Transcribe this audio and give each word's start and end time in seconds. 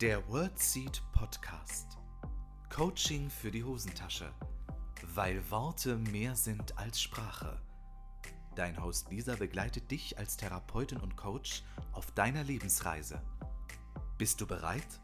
Der 0.00 0.26
WordSeed 0.30 1.02
Podcast. 1.12 1.98
Coaching 2.74 3.28
für 3.28 3.50
die 3.50 3.62
Hosentasche. 3.62 4.32
Weil 5.14 5.42
Worte 5.50 5.98
mehr 5.98 6.34
sind 6.36 6.78
als 6.78 7.02
Sprache. 7.02 7.60
Dein 8.56 8.82
Host 8.82 9.10
Lisa 9.10 9.36
begleitet 9.36 9.90
dich 9.90 10.16
als 10.16 10.38
Therapeutin 10.38 11.00
und 11.00 11.18
Coach 11.18 11.64
auf 11.92 12.10
deiner 12.12 12.42
Lebensreise. 12.44 13.20
Bist 14.16 14.40
du 14.40 14.46
bereit? 14.46 15.02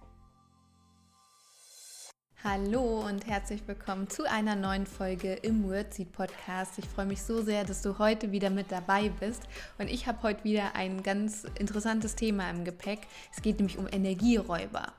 Hallo 2.49 3.01
und 3.01 3.27
herzlich 3.27 3.61
willkommen 3.67 4.09
zu 4.09 4.23
einer 4.23 4.55
neuen 4.55 4.87
Folge 4.87 5.33
im 5.33 5.69
Wordseed 5.69 6.13
Podcast. 6.13 6.79
Ich 6.79 6.85
freue 6.85 7.07
mich 7.07 7.21
so 7.21 7.43
sehr, 7.43 7.65
dass 7.65 7.83
du 7.83 7.99
heute 7.99 8.31
wieder 8.31 8.51
mit 8.51 8.71
dabei 8.71 9.09
bist. 9.09 9.43
Und 9.79 9.91
ich 9.91 10.07
habe 10.07 10.23
heute 10.23 10.45
wieder 10.45 10.77
ein 10.77 11.03
ganz 11.03 11.45
interessantes 11.59 12.15
Thema 12.15 12.49
im 12.49 12.65
Gepäck. 12.65 13.01
Es 13.35 13.43
geht 13.43 13.57
nämlich 13.57 13.79
um 13.79 13.89
Energieräuber. 13.91 14.93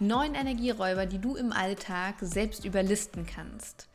Neun 0.00 0.34
Energieräuber, 0.34 1.04
die 1.04 1.18
du 1.18 1.36
im 1.36 1.52
Alltag 1.52 2.14
selbst 2.22 2.64
überlisten 2.64 3.26
kannst. 3.26 3.86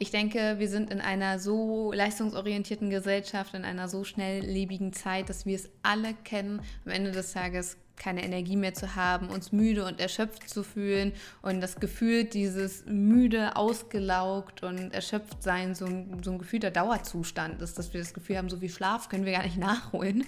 Ich 0.00 0.10
denke, 0.10 0.56
wir 0.58 0.68
sind 0.68 0.90
in 0.90 1.00
einer 1.00 1.38
so 1.38 1.92
leistungsorientierten 1.92 2.90
Gesellschaft, 2.90 3.54
in 3.54 3.64
einer 3.64 3.88
so 3.88 4.02
schnelllebigen 4.02 4.92
Zeit, 4.92 5.28
dass 5.28 5.46
wir 5.46 5.54
es 5.54 5.70
alle 5.84 6.12
kennen. 6.24 6.62
Am 6.84 6.90
Ende 6.90 7.12
des 7.12 7.32
Tages 7.32 7.76
keine 7.98 8.24
Energie 8.24 8.56
mehr 8.56 8.74
zu 8.74 8.94
haben, 8.94 9.28
uns 9.28 9.52
müde 9.52 9.84
und 9.84 10.00
erschöpft 10.00 10.48
zu 10.48 10.62
fühlen 10.62 11.12
und 11.42 11.60
das 11.60 11.76
Gefühl, 11.76 12.24
dieses 12.24 12.84
müde, 12.86 13.56
ausgelaugt 13.56 14.62
und 14.62 14.92
erschöpft 14.94 15.42
sein, 15.42 15.74
so 15.74 15.86
ein, 15.86 16.20
so 16.22 16.32
ein 16.32 16.38
gefühlter 16.38 16.70
Dauerzustand 16.70 17.60
ist, 17.62 17.78
dass 17.78 17.92
wir 17.92 18.00
das 18.00 18.14
Gefühl 18.14 18.38
haben, 18.38 18.48
so 18.48 18.58
viel 18.58 18.70
Schlaf 18.70 19.08
können 19.08 19.24
wir 19.24 19.32
gar 19.32 19.42
nicht 19.42 19.56
nachholen, 19.58 20.24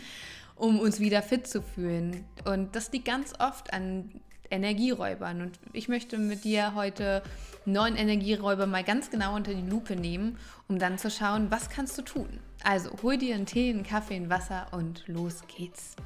um 0.57 0.79
uns 0.79 1.01
wieder 1.01 1.23
fit 1.23 1.47
zu 1.47 1.63
fühlen. 1.63 2.25
Und 2.45 2.77
das 2.77 2.93
liegt 2.93 3.07
ganz 3.07 3.33
oft 3.39 3.73
an 3.73 4.11
Energieräubern. 4.51 5.41
Und 5.41 5.59
ich 5.73 5.89
möchte 5.89 6.19
mit 6.19 6.45
dir 6.45 6.75
heute 6.75 7.23
neun 7.65 7.97
Energieräuber 7.97 8.67
mal 8.67 8.85
ganz 8.85 9.11
genau 9.11 9.35
unter 9.37 9.55
die 9.55 9.69
Lupe 9.69 9.97
nehmen, 9.97 10.39
um 10.69 10.79
dann 10.79 10.99
zu 10.99 11.11
schauen, 11.11 11.51
was 11.51 11.71
kannst 11.71 11.97
du 11.99 12.03
tun. 12.03 12.41
Also 12.63 12.91
hol 13.03 13.17
dir 13.17 13.35
einen 13.35 13.47
Tee, 13.47 13.71
einen 13.71 13.85
Kaffee, 13.85 14.17
ein 14.17 14.29
Wasser 14.29 14.67
und 14.73 15.07
los 15.07 15.43
geht's. 15.57 15.97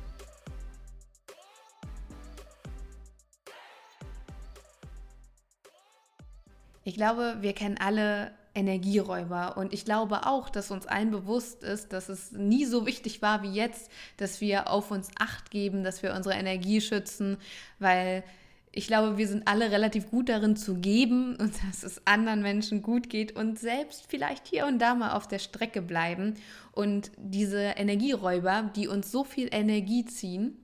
Ich 6.84 6.94
glaube, 6.94 7.38
wir 7.40 7.54
kennen 7.54 7.76
alle 7.78 8.30
Energieräuber 8.54 9.56
und 9.56 9.72
ich 9.72 9.84
glaube 9.84 10.26
auch, 10.26 10.48
dass 10.48 10.70
uns 10.70 10.86
allen 10.86 11.10
bewusst 11.10 11.64
ist, 11.64 11.92
dass 11.92 12.08
es 12.08 12.32
nie 12.32 12.64
so 12.66 12.86
wichtig 12.86 13.20
war 13.20 13.42
wie 13.42 13.52
jetzt, 13.52 13.90
dass 14.16 14.40
wir 14.40 14.70
auf 14.70 14.90
uns 14.90 15.10
acht 15.18 15.50
geben, 15.50 15.82
dass 15.82 16.02
wir 16.02 16.14
unsere 16.14 16.36
Energie 16.36 16.80
schützen, 16.80 17.38
weil 17.78 18.22
ich 18.76 18.88
glaube, 18.88 19.18
wir 19.18 19.28
sind 19.28 19.46
alle 19.46 19.70
relativ 19.70 20.10
gut 20.10 20.28
darin 20.28 20.56
zu 20.56 20.74
geben 20.74 21.36
und 21.40 21.54
dass 21.66 21.82
es 21.82 22.06
anderen 22.06 22.42
Menschen 22.42 22.82
gut 22.82 23.08
geht 23.08 23.34
und 23.34 23.58
selbst 23.58 24.06
vielleicht 24.08 24.46
hier 24.46 24.66
und 24.66 24.78
da 24.78 24.94
mal 24.94 25.12
auf 25.12 25.26
der 25.26 25.38
Strecke 25.38 25.80
bleiben. 25.80 26.34
Und 26.72 27.12
diese 27.16 27.60
Energieräuber, 27.60 28.70
die 28.74 28.88
uns 28.88 29.10
so 29.10 29.24
viel 29.24 29.48
Energie 29.52 30.04
ziehen, 30.04 30.56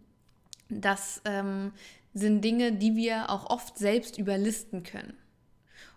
das 0.69 1.23
ähm, 1.25 1.73
sind 2.15 2.45
Dinge, 2.45 2.73
die 2.73 2.97
wir 2.97 3.31
auch 3.31 3.49
oft 3.51 3.79
selbst 3.79 4.19
überlisten 4.19 4.83
können. 4.83 5.15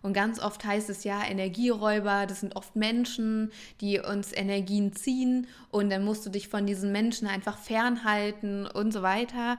Und 0.02 0.14
ganz 0.14 0.40
oft 0.40 0.64
heißt 0.66 0.90
es 0.90 1.04
ja, 1.04 1.24
Energieräuber, 1.24 2.26
das 2.26 2.42
sind 2.42 2.56
oft 2.56 2.76
Menschen, 2.76 3.52
die 3.82 4.00
uns 4.00 4.34
Energien 4.34 4.94
ziehen 4.94 5.48
und 5.72 5.90
dann 5.90 6.04
musst 6.04 6.26
du 6.26 6.30
dich 6.30 6.48
von 6.48 6.66
diesen 6.66 6.92
Menschen 6.92 7.28
einfach 7.28 7.58
fernhalten 7.58 8.68
und 8.68 8.92
so 8.92 9.02
weiter. 9.02 9.58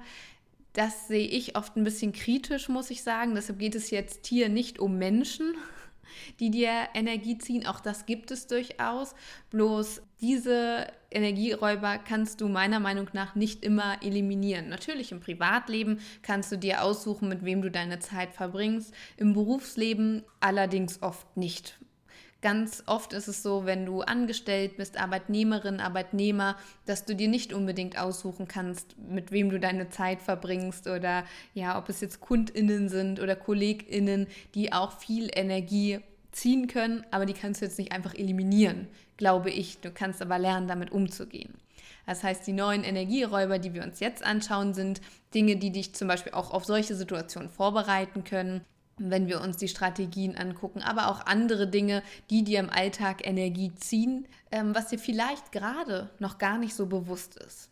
Das 0.75 1.09
sehe 1.09 1.27
ich 1.27 1.57
oft 1.57 1.77
ein 1.77 1.85
bisschen 1.85 2.13
kritisch, 2.13 2.69
muss 2.69 2.91
ich 2.91 3.03
sagen. 3.03 3.35
Deshalb 3.35 3.59
geht 3.59 3.75
es 3.75 3.91
jetzt 3.91 4.27
hier 4.27 4.49
nicht 4.49 4.81
um 4.81 4.99
Menschen, 4.99 5.55
die 6.41 6.51
dir 6.51 6.89
Energie 6.95 7.39
ziehen. 7.39 7.67
Auch 7.67 7.81
das 7.81 8.07
gibt 8.07 8.31
es 8.31 8.47
durchaus. 8.47 9.15
Bloß 9.51 10.03
diese 10.21 10.87
Energieräuber 11.11 11.99
kannst 11.99 12.41
du 12.41 12.49
meiner 12.49 12.81
Meinung 12.81 13.09
nach 13.13 13.35
nicht 13.35 13.65
immer 13.65 14.03
eliminieren. 14.03 14.69
Natürlich 14.69 15.13
im 15.13 15.21
Privatleben 15.21 16.01
kannst 16.23 16.51
du 16.51 16.57
dir 16.57 16.83
aussuchen, 16.83 17.29
mit 17.29 17.45
wem 17.45 17.63
du 17.63 17.71
deine 17.71 17.99
Zeit 17.99 18.33
verbringst. 18.33 18.93
Im 19.17 19.33
Berufsleben 19.33 20.23
allerdings 20.41 21.03
oft 21.03 21.37
nicht. 21.37 21.79
Ganz 22.45 22.83
oft 22.85 23.15
ist 23.15 23.27
es 23.27 23.43
so, 23.43 23.65
wenn 23.65 23.87
du 23.87 24.03
angestellt 24.03 24.77
bist, 24.77 25.01
Arbeitnehmerin, 25.01 25.81
Arbeitnehmer, 25.81 26.57
dass 26.85 27.07
du 27.07 27.17
dir 27.17 27.29
nicht 27.29 27.55
unbedingt 27.55 27.99
aussuchen 27.99 28.47
kannst, 28.47 28.99
mit 28.99 29.33
wem 29.33 29.49
du 29.49 29.59
deine 29.59 29.89
Zeit 29.89 30.21
verbringst 30.21 30.87
oder 30.87 31.25
ja, 31.55 31.79
ob 31.79 31.89
es 31.89 32.03
jetzt 32.03 32.21
KundInnen 32.21 32.91
sind 32.91 33.19
oder 33.19 33.35
KollegInnen, 33.35 34.27
die 34.55 34.75
auch 34.75 34.93
viel 34.93 35.31
Energie 35.35 36.01
ziehen 36.33 36.67
können, 36.67 37.07
aber 37.11 37.25
die 37.25 37.33
kannst 37.33 37.63
du 37.63 37.65
jetzt 37.65 37.79
nicht 37.79 37.93
einfach 37.93 38.15
eliminieren, 38.15 38.89
glaube 39.17 39.49
ich. 39.49 39.79
Du 39.79 39.91
kannst 39.91 40.21
aber 40.21 40.39
lernen, 40.39 40.69
damit 40.69 40.93
umzugehen. 40.93 41.55
Das 42.05 42.23
heißt, 42.23 42.47
die 42.47 42.53
neuen 42.53 42.85
Energieräuber, 42.85 43.59
die 43.59 43.73
wir 43.73 43.85
uns 43.85 44.01
jetzt 44.01 44.23
anschauen, 44.23 44.75
sind 44.75 45.01
Dinge, 45.33 45.57
die 45.57 45.73
dich 45.73 45.95
zum 45.95 46.09
Beispiel 46.09 46.35
auch 46.35 46.51
auf 46.51 46.67
solche 46.67 46.95
Situationen 46.95 47.49
vorbereiten 47.49 48.23
können 48.23 48.67
wenn 48.97 49.27
wir 49.27 49.41
uns 49.41 49.57
die 49.57 49.69
Strategien 49.69 50.37
angucken, 50.37 50.83
aber 50.83 51.09
auch 51.09 51.27
andere 51.27 51.67
Dinge, 51.67 52.03
die 52.31 52.45
dir 52.45 52.61
im 52.61 52.71
Alltag 52.71 53.27
Energie 53.27 53.75
ziehen, 53.75 54.27
ähm, 54.51 54.75
was 54.75 54.89
dir 54.89 54.99
vielleicht 54.99 55.53
gerade 55.53 56.11
noch 56.19 56.39
gar 56.39 56.59
nicht 56.59 56.75
so 56.75 56.87
bewusst 56.87 57.37
ist. 57.37 57.71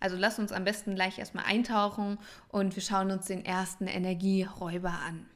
Also 0.00 0.16
lass 0.16 0.38
uns 0.38 0.52
am 0.52 0.64
besten 0.64 0.94
gleich 0.94 1.18
erstmal 1.18 1.44
eintauchen 1.44 2.18
und 2.48 2.74
wir 2.74 2.82
schauen 2.82 3.10
uns 3.10 3.26
den 3.26 3.44
ersten 3.44 3.86
Energieräuber 3.86 4.90
an. 4.90 5.26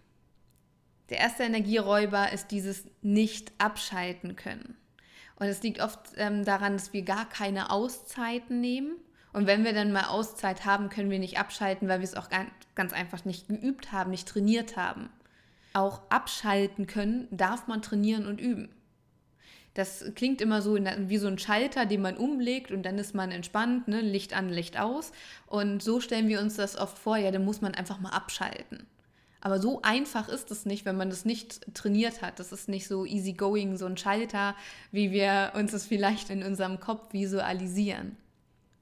Der 1.09 1.19
erste 1.19 1.45
Energieräuber 1.45 2.33
ist 2.33 2.51
dieses 2.51 2.85
nicht 3.01 3.53
abschalten 3.59 4.37
können. 4.37 4.77
Und 5.37 5.47
es 5.47 5.63
liegt 5.63 5.81
oft 5.81 6.01
ähm, 6.17 6.45
daran, 6.45 6.75
dass 6.75 6.93
wir 6.93 7.03
gar 7.03 7.27
keine 7.29 7.71
Auszeiten 7.71 8.61
nehmen. 8.61 8.97
Und 9.33 9.47
wenn 9.47 9.65
wir 9.65 9.73
dann 9.73 9.93
mal 9.93 10.09
Auszeit 10.09 10.65
haben, 10.67 10.91
können 10.91 11.11
wir 11.11 11.21
nicht 11.21 11.39
abschalten, 11.39 11.89
weil 11.89 12.01
wir 12.01 12.05
es 12.05 12.17
auch 12.17 12.29
ganz 12.75 12.93
einfach 12.93 13.25
nicht 13.25 13.49
geübt 13.49 13.93
haben, 13.93 14.11
nicht 14.11 14.29
trainiert 14.29 14.77
haben 14.77 15.09
auch 15.73 16.03
abschalten 16.11 16.87
können, 16.87 17.29
darf 17.31 17.67
man 17.67 17.83
trainieren 17.83 18.27
und 18.27 18.41
üben. 18.41 18.69
Das 19.75 20.05
klingt 20.17 20.41
immer 20.41 20.61
so 20.61 20.77
wie 20.77 21.19
so 21.19 21.29
ein 21.29 21.39
Schalter, 21.39 21.87
den 21.87 22.03
man 22.03 22.17
umlegt 22.17 22.73
und 22.73 22.83
dann 22.83 22.99
ist 22.99 23.15
man 23.15 23.31
entspannt, 23.31 23.87
ne? 23.87 24.01
Licht 24.01 24.35
an, 24.35 24.49
Licht 24.49 24.79
aus. 24.79 25.13
Und 25.47 25.83
so 25.83 26.01
stellen 26.01 26.27
wir 26.27 26.41
uns 26.41 26.57
das 26.57 26.77
oft 26.77 26.99
vor, 26.99 27.17
ja, 27.17 27.31
dann 27.31 27.45
muss 27.45 27.61
man 27.61 27.75
einfach 27.75 28.01
mal 28.01 28.11
abschalten. 28.11 28.87
Aber 29.41 29.61
so 29.61 29.81
einfach 29.83 30.29
ist 30.29 30.51
es 30.51 30.67
nicht, 30.67 30.85
wenn 30.85 30.97
man 30.97 31.11
das 31.11 31.25
nicht 31.25 31.75
trainiert 31.75 32.23
hat. 32.23 32.41
Das 32.41 32.51
ist 32.51 32.69
nicht 32.69 32.89
so 32.89 33.07
easy 33.07 33.35
going, 33.35 33.77
so 33.77 33.87
ein 33.87 33.97
Schalter, 33.97 34.57
wie 34.91 35.13
wir 35.13 35.53
uns 35.55 35.71
das 35.71 35.87
vielleicht 35.87 36.31
in 36.31 36.43
unserem 36.43 36.81
Kopf 36.81 37.13
visualisieren. 37.13 38.17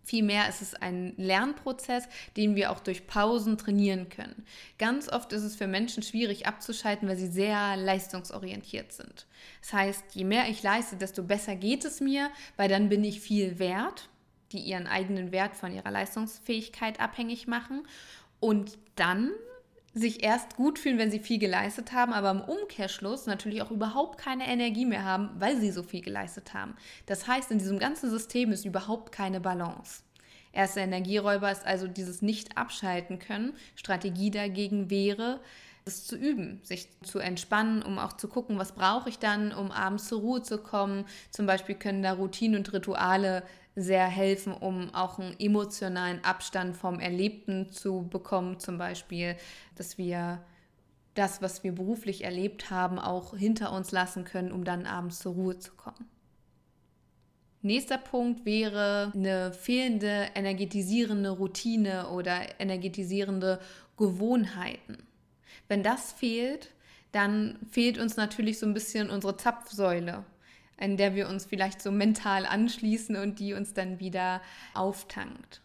Vielmehr 0.06 0.48
ist 0.48 0.62
es 0.62 0.74
ein 0.74 1.14
Lernprozess, 1.16 2.08
den 2.36 2.54
wir 2.54 2.70
auch 2.70 2.78
durch 2.78 3.08
Pausen 3.08 3.58
trainieren 3.58 4.08
können. 4.08 4.46
Ganz 4.78 5.08
oft 5.08 5.32
ist 5.32 5.42
es 5.42 5.56
für 5.56 5.66
Menschen 5.66 6.04
schwierig 6.04 6.46
abzuschalten, 6.46 7.08
weil 7.08 7.16
sie 7.16 7.26
sehr 7.26 7.76
leistungsorientiert 7.76 8.92
sind. 8.92 9.26
Das 9.60 9.72
heißt, 9.72 10.04
je 10.14 10.22
mehr 10.22 10.48
ich 10.48 10.62
leiste, 10.62 10.94
desto 10.94 11.24
besser 11.24 11.56
geht 11.56 11.84
es 11.84 12.00
mir, 12.00 12.30
weil 12.56 12.68
dann 12.68 12.88
bin 12.88 13.02
ich 13.02 13.20
viel 13.20 13.58
wert, 13.58 14.08
die 14.52 14.60
ihren 14.60 14.86
eigenen 14.86 15.32
Wert 15.32 15.56
von 15.56 15.72
ihrer 15.72 15.90
Leistungsfähigkeit 15.90 17.00
abhängig 17.00 17.48
machen. 17.48 17.82
Und 18.38 18.78
dann 18.94 19.32
sich 19.98 20.22
erst 20.22 20.56
gut 20.56 20.78
fühlen, 20.78 20.98
wenn 20.98 21.10
sie 21.10 21.20
viel 21.20 21.38
geleistet 21.38 21.92
haben, 21.92 22.12
aber 22.12 22.30
im 22.30 22.42
Umkehrschluss 22.42 23.24
natürlich 23.24 23.62
auch 23.62 23.70
überhaupt 23.70 24.18
keine 24.18 24.46
Energie 24.46 24.84
mehr 24.84 25.04
haben, 25.04 25.30
weil 25.38 25.56
sie 25.56 25.70
so 25.70 25.82
viel 25.82 26.02
geleistet 26.02 26.52
haben. 26.52 26.76
Das 27.06 27.26
heißt, 27.26 27.50
in 27.50 27.58
diesem 27.58 27.78
ganzen 27.78 28.10
System 28.10 28.52
ist 28.52 28.66
überhaupt 28.66 29.10
keine 29.10 29.40
Balance. 29.40 30.02
Erster 30.52 30.82
Energieräuber 30.82 31.50
ist 31.50 31.64
also 31.64 31.88
dieses 31.88 32.20
Nicht-Abschalten 32.20 33.18
können. 33.18 33.54
Strategie 33.74 34.30
dagegen 34.30 34.90
wäre, 34.90 35.40
es 35.86 36.04
zu 36.04 36.16
üben, 36.16 36.60
sich 36.62 36.88
zu 37.02 37.18
entspannen, 37.18 37.82
um 37.82 37.98
auch 37.98 38.12
zu 38.12 38.28
gucken, 38.28 38.58
was 38.58 38.72
brauche 38.72 39.08
ich 39.08 39.18
dann, 39.18 39.52
um 39.52 39.70
abends 39.70 40.08
zur 40.08 40.20
Ruhe 40.20 40.42
zu 40.42 40.58
kommen. 40.58 41.06
Zum 41.30 41.46
Beispiel 41.46 41.74
können 41.74 42.02
da 42.02 42.12
Routinen 42.12 42.58
und 42.58 42.72
Rituale 42.72 43.44
sehr 43.76 44.06
helfen, 44.06 44.54
um 44.54 44.92
auch 44.94 45.18
einen 45.18 45.38
emotionalen 45.38 46.24
Abstand 46.24 46.76
vom 46.76 46.98
Erlebten 46.98 47.70
zu 47.70 48.08
bekommen. 48.08 48.58
Zum 48.58 48.78
Beispiel, 48.78 49.36
dass 49.74 49.98
wir 49.98 50.42
das, 51.14 51.42
was 51.42 51.62
wir 51.62 51.72
beruflich 51.72 52.24
erlebt 52.24 52.70
haben, 52.70 52.98
auch 52.98 53.36
hinter 53.36 53.72
uns 53.72 53.92
lassen 53.92 54.24
können, 54.24 54.50
um 54.50 54.64
dann 54.64 54.86
abends 54.86 55.18
zur 55.18 55.34
Ruhe 55.34 55.58
zu 55.58 55.74
kommen. 55.74 56.08
Nächster 57.60 57.98
Punkt 57.98 58.44
wäre 58.44 59.12
eine 59.14 59.52
fehlende 59.52 60.28
energetisierende 60.34 61.30
Routine 61.30 62.08
oder 62.10 62.60
energetisierende 62.60 63.60
Gewohnheiten. 63.96 64.98
Wenn 65.68 65.82
das 65.82 66.12
fehlt, 66.12 66.72
dann 67.12 67.58
fehlt 67.70 67.98
uns 67.98 68.16
natürlich 68.16 68.58
so 68.58 68.66
ein 68.66 68.74
bisschen 68.74 69.10
unsere 69.10 69.36
Zapfsäule 69.36 70.24
in 70.78 70.96
der 70.96 71.14
wir 71.14 71.28
uns 71.28 71.46
vielleicht 71.46 71.80
so 71.80 71.90
mental 71.90 72.46
anschließen 72.46 73.16
und 73.16 73.38
die 73.38 73.54
uns 73.54 73.74
dann 73.74 74.00
wieder 74.00 74.42
auftankt. 74.74 75.62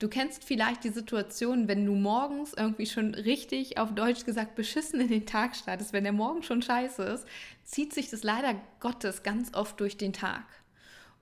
Du 0.00 0.08
kennst 0.08 0.44
vielleicht 0.44 0.84
die 0.84 0.90
Situation, 0.90 1.68
wenn 1.68 1.86
du 1.86 1.94
morgens 1.94 2.52
irgendwie 2.52 2.86
schon 2.86 3.14
richtig, 3.14 3.78
auf 3.78 3.94
Deutsch 3.94 4.24
gesagt, 4.24 4.56
beschissen 4.56 5.00
in 5.00 5.08
den 5.08 5.24
Tag 5.24 5.56
startest, 5.56 5.92
wenn 5.92 6.04
der 6.04 6.12
Morgen 6.12 6.42
schon 6.42 6.62
scheiße 6.62 7.02
ist, 7.04 7.26
zieht 7.62 7.94
sich 7.94 8.10
das 8.10 8.24
leider 8.24 8.54
Gottes 8.80 9.22
ganz 9.22 9.54
oft 9.54 9.78
durch 9.80 9.96
den 9.96 10.12
Tag. 10.12 10.44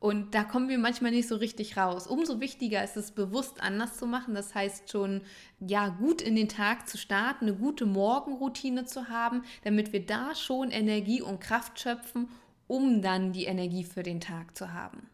Und 0.02 0.34
da 0.34 0.43
kommen 0.43 0.69
wir 0.69 0.79
manchmal 0.79 1.12
nicht 1.12 1.29
so 1.29 1.37
richtig 1.37 1.76
raus. 1.76 2.08
Umso 2.08 2.40
wichtiger 2.40 2.82
ist 2.82 2.96
es, 2.96 3.12
bewusst 3.12 3.62
anders 3.62 3.99
zu 3.99 4.06
machen. 4.08 4.34
Das 4.34 4.52
heißt 4.52 4.90
schon, 4.90 5.20
ja, 5.61 5.90
gut 5.90 6.20
in 6.20 6.34
den 6.34 6.49
Tag 6.49 6.88
zu 6.88 6.99
starten, 6.99 7.46
eine 7.46 7.55
gute 7.55 7.87
Morgenroutine 7.87 8.84
zu 8.84 9.08
haben, 9.08 9.44
damit 9.62 9.93
wir 9.93 10.05
da 10.05 10.34
schon 10.34 10.73
Energie 10.73 11.23
und 11.23 11.40
Kraft 11.40 11.79
schöpfen, 11.79 12.29
um 12.73 13.03
dann 13.03 13.33
die 13.33 13.45
Energie 13.45 13.85
für 13.85 14.03
den 14.03 14.19
Tag 14.19 14.57
zu 14.57 14.73
haben. 14.73 15.07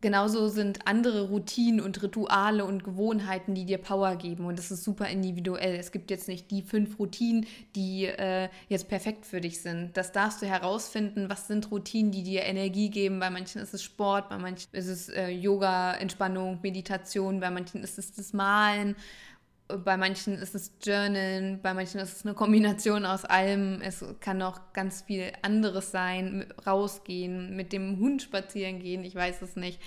Genauso 0.00 0.48
sind 0.48 0.86
andere 0.86 1.28
Routinen 1.28 1.80
und 1.80 2.00
Rituale 2.02 2.64
und 2.64 2.82
Gewohnheiten, 2.82 3.54
die 3.54 3.66
dir 3.66 3.78
Power 3.78 4.16
geben. 4.16 4.46
Und 4.46 4.56
das 4.56 4.70
ist 4.70 4.84
super 4.84 5.08
individuell. 5.08 5.74
Es 5.74 5.90
gibt 5.90 6.10
jetzt 6.10 6.28
nicht 6.28 6.50
die 6.52 6.62
fünf 6.62 6.98
Routinen, 6.98 7.46
die 7.74 8.04
äh, 8.06 8.48
jetzt 8.68 8.88
perfekt 8.88 9.26
für 9.26 9.40
dich 9.40 9.60
sind. 9.60 9.96
Das 9.96 10.12
darfst 10.12 10.40
du 10.40 10.46
herausfinden. 10.46 11.28
Was 11.28 11.48
sind 11.48 11.70
Routinen, 11.70 12.12
die 12.12 12.22
dir 12.22 12.44
Energie 12.44 12.90
geben? 12.90 13.18
Bei 13.18 13.28
manchen 13.28 13.60
ist 13.60 13.74
es 13.74 13.82
Sport, 13.82 14.28
bei 14.28 14.38
manchen 14.38 14.68
ist 14.72 14.86
es 14.86 15.08
äh, 15.08 15.28
Yoga, 15.28 15.94
Entspannung, 15.94 16.60
Meditation, 16.62 17.40
bei 17.40 17.50
manchen 17.50 17.82
ist 17.82 17.98
es 17.98 18.12
das 18.12 18.32
Malen 18.32 18.94
bei 19.84 19.96
manchen 19.96 20.34
ist 20.38 20.54
es 20.54 20.72
Journalen, 20.82 21.60
bei 21.60 21.74
manchen 21.74 22.00
ist 22.00 22.16
es 22.16 22.24
eine 22.24 22.34
Kombination 22.34 23.04
aus 23.04 23.24
allem. 23.24 23.80
Es 23.82 24.04
kann 24.20 24.40
auch 24.42 24.60
ganz 24.72 25.02
viel 25.02 25.32
anderes 25.42 25.90
sein, 25.90 26.46
rausgehen, 26.66 27.54
mit 27.54 27.72
dem 27.72 27.98
Hund 27.98 28.22
spazieren 28.22 28.80
gehen, 28.80 29.04
ich 29.04 29.14
weiß 29.14 29.42
es 29.42 29.56
nicht. 29.56 29.80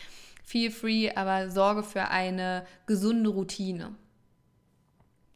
Feel 0.44 0.72
free, 0.72 1.12
aber 1.16 1.50
sorge 1.50 1.84
für 1.84 2.10
eine 2.10 2.66
gesunde 2.86 3.30
Routine. 3.30 3.96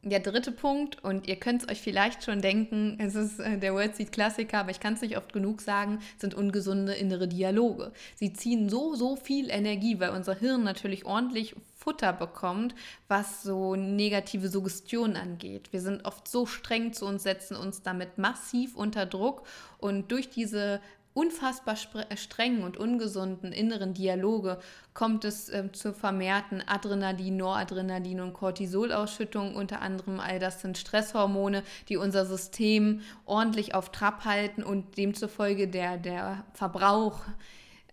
Der 0.07 0.19
dritte 0.19 0.51
Punkt, 0.51 1.03
und 1.03 1.27
ihr 1.27 1.37
könnt 1.37 1.63
es 1.63 1.67
euch 1.67 1.81
vielleicht 1.81 2.23
schon 2.23 2.39
denken, 2.39 2.95
es 2.99 3.15
ist 3.15 3.39
äh, 3.39 3.57
der 3.57 3.73
Wordseed-Klassiker, 3.73 4.59
aber 4.59 4.69
ich 4.69 4.79
kann 4.79 4.93
es 4.93 5.01
nicht 5.01 5.17
oft 5.17 5.33
genug 5.33 5.61
sagen, 5.61 5.97
sind 6.19 6.35
ungesunde 6.35 6.93
innere 6.93 7.27
Dialoge. 7.27 7.91
Sie 8.13 8.31
ziehen 8.31 8.69
so, 8.69 8.93
so 8.93 9.15
viel 9.15 9.49
Energie, 9.49 9.99
weil 9.99 10.11
unser 10.11 10.35
Hirn 10.35 10.63
natürlich 10.63 11.05
ordentlich 11.05 11.55
Futter 11.73 12.13
bekommt, 12.13 12.75
was 13.07 13.41
so 13.41 13.75
negative 13.75 14.47
Suggestionen 14.47 15.15
angeht. 15.15 15.73
Wir 15.73 15.81
sind 15.81 16.05
oft 16.05 16.27
so 16.27 16.45
streng 16.45 16.93
zu 16.93 17.07
uns, 17.07 17.23
setzen 17.23 17.57
uns 17.57 17.81
damit 17.81 18.19
massiv 18.19 18.75
unter 18.75 19.07
Druck 19.07 19.41
und 19.79 20.11
durch 20.11 20.29
diese 20.29 20.81
unfassbar 21.15 21.75
äh, 22.09 22.17
strengen 22.17 22.63
und 22.63 22.77
ungesunden 22.77 23.51
inneren 23.51 23.93
Dialoge 23.93 24.59
kommt 24.93 25.23
es 25.23 25.49
äh, 25.49 25.71
zu 25.71 25.93
vermehrten 25.93 26.61
Adrenalin, 26.67 27.37
Noradrenalin 27.37 28.19
und 28.19 28.33
Cortisolausschüttungen 28.33 29.55
unter 29.55 29.81
anderem. 29.81 30.19
All 30.19 30.39
das 30.39 30.61
sind 30.61 30.77
Stresshormone, 30.77 31.63
die 31.87 31.97
unser 31.97 32.25
System 32.25 33.01
ordentlich 33.25 33.73
auf 33.73 33.91
Trab 33.91 34.25
halten 34.25 34.61
und 34.61 34.97
demzufolge 34.97 35.69
der, 35.69 35.97
der 35.97 36.43
Verbrauch 36.53 37.21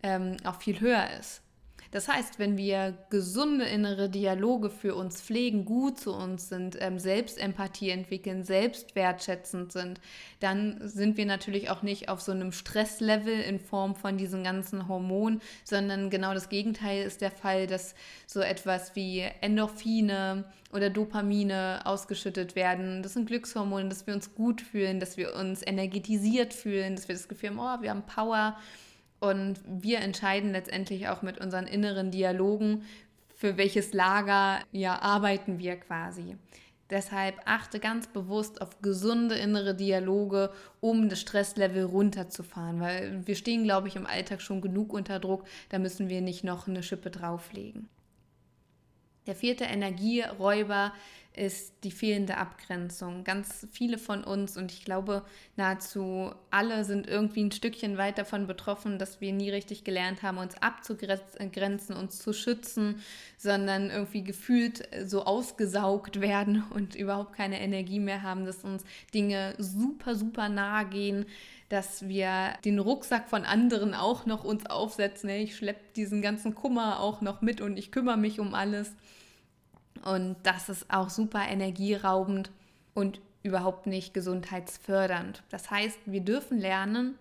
ähm, 0.02 0.36
auch 0.44 0.56
viel 0.56 0.80
höher 0.80 1.06
ist. 1.18 1.41
Das 1.92 2.08
heißt, 2.08 2.38
wenn 2.38 2.56
wir 2.56 2.96
gesunde 3.10 3.66
innere 3.66 4.08
Dialoge 4.08 4.70
für 4.70 4.94
uns 4.94 5.20
pflegen, 5.20 5.66
gut 5.66 6.00
zu 6.00 6.14
uns 6.14 6.48
sind, 6.48 6.78
ähm, 6.80 6.98
Selbstempathie 6.98 7.90
entwickeln, 7.90 8.44
selbstwertschätzend 8.44 9.72
sind, 9.72 10.00
dann 10.40 10.80
sind 10.82 11.18
wir 11.18 11.26
natürlich 11.26 11.68
auch 11.68 11.82
nicht 11.82 12.08
auf 12.08 12.22
so 12.22 12.32
einem 12.32 12.50
Stresslevel 12.50 13.38
in 13.40 13.60
Form 13.60 13.94
von 13.94 14.16
diesen 14.16 14.42
ganzen 14.42 14.88
Hormonen, 14.88 15.42
sondern 15.64 16.08
genau 16.08 16.32
das 16.32 16.48
Gegenteil 16.48 17.04
ist 17.04 17.20
der 17.20 17.30
Fall, 17.30 17.66
dass 17.66 17.94
so 18.26 18.40
etwas 18.40 18.96
wie 18.96 19.26
Endorphine 19.42 20.44
oder 20.72 20.88
Dopamine 20.88 21.82
ausgeschüttet 21.84 22.56
werden. 22.56 23.02
Das 23.02 23.12
sind 23.12 23.26
Glückshormone, 23.26 23.90
dass 23.90 24.06
wir 24.06 24.14
uns 24.14 24.34
gut 24.34 24.62
fühlen, 24.62 24.98
dass 24.98 25.18
wir 25.18 25.36
uns 25.36 25.60
energetisiert 25.64 26.54
fühlen, 26.54 26.96
dass 26.96 27.08
wir 27.08 27.14
das 27.14 27.28
Gefühl 27.28 27.50
haben, 27.50 27.58
oh, 27.58 27.82
wir 27.82 27.90
haben 27.90 28.06
Power. 28.06 28.56
Und 29.22 29.60
wir 29.64 30.00
entscheiden 30.00 30.50
letztendlich 30.50 31.06
auch 31.06 31.22
mit 31.22 31.38
unseren 31.38 31.68
inneren 31.68 32.10
Dialogen, 32.10 32.82
für 33.36 33.56
welches 33.56 33.92
Lager 33.92 34.58
ja 34.72 35.00
arbeiten 35.00 35.60
wir 35.60 35.76
quasi. 35.76 36.36
Deshalb 36.90 37.36
achte 37.44 37.78
ganz 37.78 38.08
bewusst 38.08 38.60
auf 38.60 38.82
gesunde 38.82 39.36
innere 39.36 39.76
Dialoge, 39.76 40.50
um 40.80 41.08
das 41.08 41.20
Stresslevel 41.20 41.84
runterzufahren, 41.84 42.80
weil 42.80 43.24
wir 43.24 43.36
stehen, 43.36 43.62
glaube 43.62 43.86
ich, 43.86 43.94
im 43.94 44.08
Alltag 44.08 44.42
schon 44.42 44.60
genug 44.60 44.92
unter 44.92 45.20
Druck, 45.20 45.44
da 45.68 45.78
müssen 45.78 46.08
wir 46.08 46.20
nicht 46.20 46.42
noch 46.42 46.66
eine 46.66 46.82
Schippe 46.82 47.10
drauflegen. 47.10 47.88
Der 49.28 49.36
vierte 49.36 49.64
Energieräuber 49.64 50.92
ist 51.34 51.72
die 51.84 51.90
fehlende 51.90 52.36
Abgrenzung. 52.36 53.24
Ganz 53.24 53.66
viele 53.72 53.96
von 53.96 54.22
uns 54.22 54.56
und 54.56 54.70
ich 54.70 54.84
glaube 54.84 55.22
nahezu 55.56 56.32
alle 56.50 56.84
sind 56.84 57.06
irgendwie 57.06 57.44
ein 57.44 57.52
Stückchen 57.52 57.96
weit 57.96 58.18
davon 58.18 58.46
betroffen, 58.46 58.98
dass 58.98 59.20
wir 59.20 59.32
nie 59.32 59.50
richtig 59.50 59.84
gelernt 59.84 60.22
haben, 60.22 60.38
uns 60.38 60.56
abzugrenzen, 60.60 61.96
uns 61.96 62.18
zu 62.18 62.32
schützen, 62.32 63.00
sondern 63.38 63.90
irgendwie 63.90 64.22
gefühlt 64.22 64.88
so 65.06 65.24
ausgesaugt 65.24 66.20
werden 66.20 66.64
und 66.74 66.94
überhaupt 66.94 67.34
keine 67.34 67.60
Energie 67.60 68.00
mehr 68.00 68.22
haben, 68.22 68.44
dass 68.44 68.64
uns 68.64 68.84
Dinge 69.14 69.54
super, 69.58 70.14
super 70.14 70.48
nahe 70.48 70.86
gehen, 70.86 71.26
dass 71.70 72.06
wir 72.06 72.52
den 72.66 72.78
Rucksack 72.78 73.30
von 73.30 73.46
anderen 73.46 73.94
auch 73.94 74.26
noch 74.26 74.44
uns 74.44 74.66
aufsetzen. 74.66 75.30
Ich 75.30 75.56
schleppe 75.56 75.80
diesen 75.96 76.20
ganzen 76.20 76.54
Kummer 76.54 77.00
auch 77.00 77.22
noch 77.22 77.40
mit 77.40 77.62
und 77.62 77.78
ich 77.78 77.90
kümmere 77.90 78.18
mich 78.18 78.40
um 78.40 78.52
alles. 78.52 78.94
Und 80.04 80.36
das 80.42 80.68
ist 80.68 80.92
auch 80.92 81.10
super 81.10 81.46
energieraubend 81.48 82.50
und 82.94 83.20
überhaupt 83.42 83.86
nicht 83.86 84.14
gesundheitsfördernd. 84.14 85.42
Das 85.50 85.70
heißt, 85.70 85.98
wir 86.06 86.20
dürfen 86.20 86.58
lernen, 86.58 87.18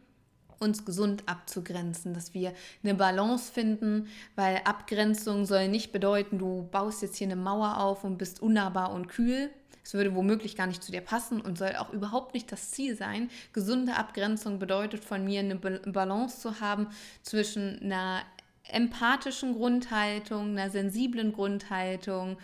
uns 0.59 0.85
gesund 0.85 1.23
abzugrenzen, 1.25 2.13
dass 2.13 2.33
wir 2.33 2.53
eine 2.83 2.93
Balance 2.93 3.51
finden, 3.51 4.07
weil 4.35 4.61
Abgrenzung 4.63 5.45
soll 5.45 5.67
nicht 5.67 5.91
bedeuten, 5.91 6.37
du 6.37 6.67
baust 6.71 7.01
jetzt 7.01 7.17
hier 7.17 7.27
eine 7.27 7.35
Mauer 7.35 7.79
auf 7.79 8.03
und 8.03 8.17
bist 8.17 8.41
unnahbar 8.41 8.91
und 8.91 9.07
kühl. 9.07 9.49
Es 9.83 9.95
würde 9.95 10.13
womöglich 10.13 10.55
gar 10.55 10.67
nicht 10.67 10.83
zu 10.83 10.91
dir 10.91 11.01
passen 11.01 11.41
und 11.41 11.57
soll 11.57 11.75
auch 11.77 11.91
überhaupt 11.91 12.35
nicht 12.35 12.51
das 12.51 12.69
Ziel 12.69 12.95
sein. 12.95 13.31
Gesunde 13.51 13.95
Abgrenzung 13.95 14.59
bedeutet 14.59 15.03
von 15.03 15.25
mir 15.25 15.39
eine 15.39 15.55
Balance 15.55 16.39
zu 16.39 16.59
haben 16.59 16.87
zwischen 17.23 17.79
einer 17.81 18.21
empathischen 18.63 19.55
Grundhaltung, 19.55 20.51
einer 20.51 20.69
sensiblen 20.69 21.33
Grundhaltung 21.33 22.37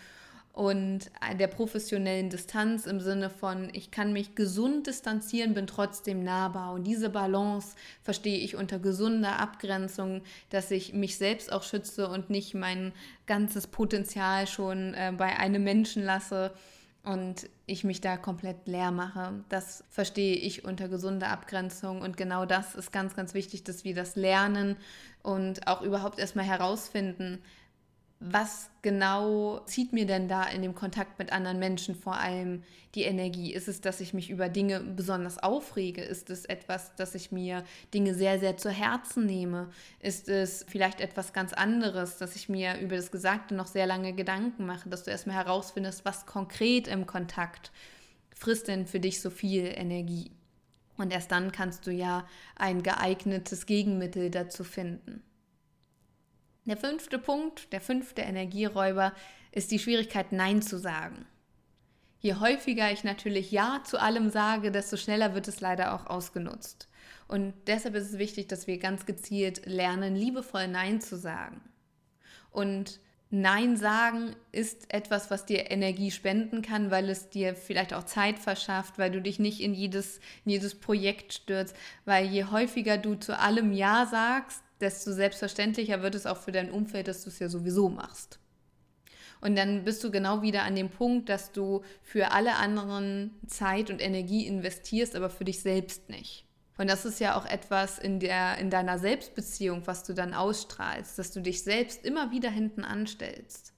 und 0.58 1.12
der 1.38 1.46
professionellen 1.46 2.32
Distanz 2.32 2.88
im 2.88 3.00
Sinne 3.00 3.30
von, 3.30 3.70
ich 3.74 3.92
kann 3.92 4.12
mich 4.12 4.34
gesund 4.34 4.88
distanzieren, 4.88 5.54
bin 5.54 5.68
trotzdem 5.68 6.24
nahbar. 6.24 6.74
Und 6.74 6.86
diese 6.86 7.12
Balance 7.12 7.76
verstehe 8.02 8.40
ich 8.40 8.56
unter 8.56 8.80
gesunder 8.80 9.40
Abgrenzung, 9.40 10.24
dass 10.50 10.72
ich 10.72 10.94
mich 10.94 11.18
selbst 11.18 11.54
auch 11.54 11.62
schütze 11.62 12.10
und 12.10 12.32
nicht 12.32 12.56
mein 12.56 12.92
ganzes 13.28 13.68
Potenzial 13.68 14.48
schon 14.48 14.96
äh, 14.96 15.14
bei 15.16 15.38
einem 15.38 15.64
Menschen 15.64 16.04
lasse 16.04 16.52
und 17.04 17.48
ich 17.68 17.84
mich 17.84 18.02
da 18.02 18.18
komplett 18.18 18.68
leer 18.68 18.90
mache. 18.90 19.34
Das 19.50 19.84
verstehe 19.92 20.38
ich 20.38 20.66
unter 20.66 20.88
gesunder 20.88 21.30
Abgrenzung 21.30 22.02
und 22.02 22.18
genau 22.18 22.48
das 22.48 22.74
ist 22.74 22.92
ganz, 22.92 23.16
ganz 23.16 23.36
wichtig, 23.36 23.64
dass 23.64 23.84
wir 23.84 23.94
das 23.94 24.16
lernen 24.16 24.76
und 25.22 25.68
auch 25.68 25.84
überhaupt 25.84 26.18
erstmal 26.18 26.46
herausfinden, 26.46 27.44
was 28.20 28.72
genau 28.82 29.60
zieht 29.66 29.94
mir 29.94 30.08
denn 30.08 30.28
da 30.28 30.44
in 30.44 30.64
dem 30.64 30.74
Kontakt 30.74 31.20
mit 31.20 31.32
anderen 31.32 31.60
Menschen 31.60 31.94
vor 31.94 32.16
allem 32.16 32.64
die 32.96 33.04
Energie? 33.04 33.54
Ist 33.54 33.68
es, 33.68 33.80
dass 33.80 34.02
ich 34.02 34.14
mich 34.14 34.32
über 34.32 34.50
Dinge 34.50 34.80
besonders 34.80 35.38
aufrege? 35.38 36.02
Ist 36.02 36.32
es 36.32 36.46
etwas, 36.46 36.96
dass 36.96 37.14
ich 37.14 37.32
mir 37.32 37.64
Dinge 37.94 38.16
sehr, 38.16 38.40
sehr 38.40 38.58
zu 38.58 38.72
Herzen 38.72 39.28
nehme? 39.28 39.70
Ist 40.00 40.30
es 40.30 40.66
vielleicht 40.68 41.00
etwas 41.00 41.32
ganz 41.32 41.54
anderes, 41.54 42.18
dass 42.18 42.36
ich 42.36 42.50
mir 42.50 42.80
über 42.80 42.96
das 42.96 43.12
Gesagte 43.12 43.54
noch 43.54 43.68
sehr 43.68 43.86
lange 43.86 44.14
Gedanken 44.14 44.66
mache, 44.66 44.90
dass 44.90 45.04
du 45.04 45.12
erstmal 45.12 45.36
herausfindest, 45.36 46.04
was 46.04 46.26
konkret 46.26 46.88
im 46.88 47.06
Kontakt 47.06 47.72
frisst 48.36 48.68
denn 48.68 48.88
für 48.88 49.00
dich 49.00 49.22
so 49.22 49.30
viel 49.30 49.66
Energie? 49.66 50.32
Und 50.98 51.14
erst 51.14 51.32
dann 51.32 51.52
kannst 51.52 51.86
du 51.86 51.92
ja 51.92 52.28
ein 52.56 52.82
geeignetes 52.82 53.68
Gegenmittel 53.68 54.32
dazu 54.32 54.64
finden. 54.64 55.22
Der 56.68 56.76
fünfte 56.76 57.18
Punkt, 57.18 57.72
der 57.72 57.80
fünfte 57.80 58.22
Energieräuber, 58.22 59.14
ist 59.54 59.72
die 59.72 59.80
Schwierigkeit, 59.80 60.34
Nein 60.34 60.62
zu 60.62 60.78
sagen. 60.78 61.26
Je 62.20 62.36
häufiger 62.36 62.92
ich 62.92 63.06
natürlich 63.06 63.52
Ja 63.52 63.82
zu 63.86 64.02
allem 64.02 64.30
sage, 64.30 64.70
desto 64.70 64.98
schneller 64.98 65.34
wird 65.34 65.48
es 65.48 65.62
leider 65.62 65.96
auch 65.96 66.08
ausgenutzt. 66.08 66.90
Und 67.30 67.54
deshalb 67.68 67.96
ist 67.96 68.12
es 68.12 68.18
wichtig, 68.18 68.50
dass 68.50 68.68
wir 68.68 68.80
ganz 68.80 69.06
gezielt 69.06 69.66
lernen, 69.66 70.14
liebevoll 70.14 70.68
Nein 70.68 71.00
zu 71.00 71.16
sagen. 71.16 71.62
Und 72.52 73.00
Nein 73.30 73.78
sagen 73.78 74.36
ist 74.52 74.94
etwas, 74.94 75.32
was 75.32 75.46
dir 75.46 75.72
Energie 75.72 76.12
spenden 76.12 76.62
kann, 76.62 76.92
weil 76.92 77.10
es 77.10 77.30
dir 77.30 77.56
vielleicht 77.56 77.94
auch 77.94 78.04
Zeit 78.04 78.40
verschafft, 78.40 78.98
weil 78.98 79.12
du 79.12 79.22
dich 79.22 79.40
nicht 79.40 79.62
in 79.62 79.74
jedes, 79.74 80.18
in 80.44 80.52
jedes 80.52 80.76
Projekt 80.76 81.34
stürzt, 81.34 81.78
weil 82.04 82.26
je 82.26 82.44
häufiger 82.44 82.98
du 82.98 83.16
zu 83.16 83.40
allem 83.40 83.72
Ja 83.72 84.06
sagst, 84.06 84.64
desto 84.82 85.12
selbstverständlicher 85.12 86.02
wird 86.02 86.16
es 86.16 86.26
auch 86.26 86.38
für 86.38 86.52
dein 86.52 86.72
Umfeld, 86.72 87.08
dass 87.08 87.24
du 87.24 87.30
es 87.30 87.40
ja 87.40 87.50
sowieso 87.50 87.90
machst. 87.90 88.40
Und 89.40 89.56
dann 89.56 89.84
bist 89.84 90.04
du 90.04 90.12
genau 90.12 90.42
wieder 90.42 90.64
an 90.64 90.76
dem 90.76 90.90
Punkt, 90.90 91.30
dass 91.30 91.52
du 91.52 91.84
für 92.02 92.32
alle 92.32 92.56
anderen 92.56 93.32
Zeit 93.46 93.90
und 93.90 94.02
Energie 94.02 94.48
investierst, 94.48 95.16
aber 95.16 95.30
für 95.30 95.46
dich 95.46 95.62
selbst 95.62 96.10
nicht. 96.10 96.46
Und 96.78 96.90
das 96.90 97.06
ist 97.06 97.20
ja 97.20 97.36
auch 97.36 97.46
etwas 97.46 97.98
in, 97.98 98.20
der, 98.20 98.58
in 98.58 98.70
deiner 98.70 99.00
Selbstbeziehung, 99.00 99.84
was 99.86 100.04
du 100.04 100.14
dann 100.14 100.34
ausstrahlst, 100.34 101.18
dass 101.18 101.32
du 101.32 101.42
dich 101.42 101.64
selbst 101.64 102.06
immer 102.06 102.32
wieder 102.32 102.50
hinten 102.50 102.84
anstellst. 102.84 103.74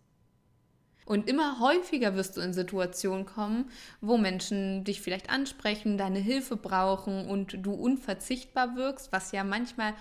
Und 1.05 1.27
immer 1.27 1.59
häufiger 1.59 2.15
wirst 2.15 2.37
du 2.37 2.41
in 2.41 2.53
Situationen 2.53 3.25
kommen, 3.25 3.71
wo 3.99 4.17
Menschen 4.17 4.83
dich 4.83 5.01
vielleicht 5.01 5.31
ansprechen, 5.31 5.97
deine 5.97 6.19
Hilfe 6.19 6.55
brauchen 6.55 7.27
und 7.27 7.65
du 7.65 7.73
unverzichtbar 7.73 8.75
wirkst, 8.75 9.11
was 9.11 9.31
ja 9.31 9.43
manchmal 9.43 9.95